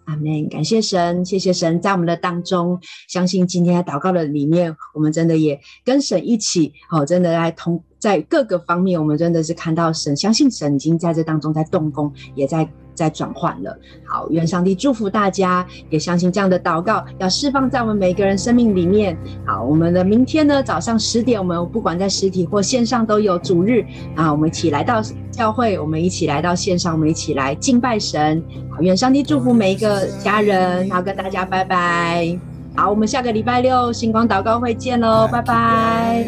[0.05, 0.49] 阿门。
[0.49, 2.79] 感谢神，谢谢神在我们的当中。
[3.07, 7.83] 相信今天祷告的里面，我们真的也跟神一起，哦，真的来同。
[8.01, 13.77] 在各个方面，我们真的是看到神，相信神已经在这当中在动工，也在在转换了。
[14.03, 19.15] 好，愿上帝祝福大家，也相信这样的祷告要释放在我们每个人生命里面。
[19.45, 23.85] 好，我们的明天呢，早上十点，我们不管在实体或线上都有主日
[24.15, 24.99] 啊，我们一起来到
[25.29, 28.43] 教会，我们一起来到线上，我们一起来敬拜神。
[28.71, 32.50] 好，愿上帝祝福每一个家人，好，跟大家拜拜。
[32.75, 36.25] 好，我们下个礼拜六星光祷告会见喽，拜拜。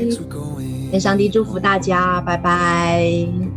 [0.91, 3.52] 愿上帝祝福大家，拜拜。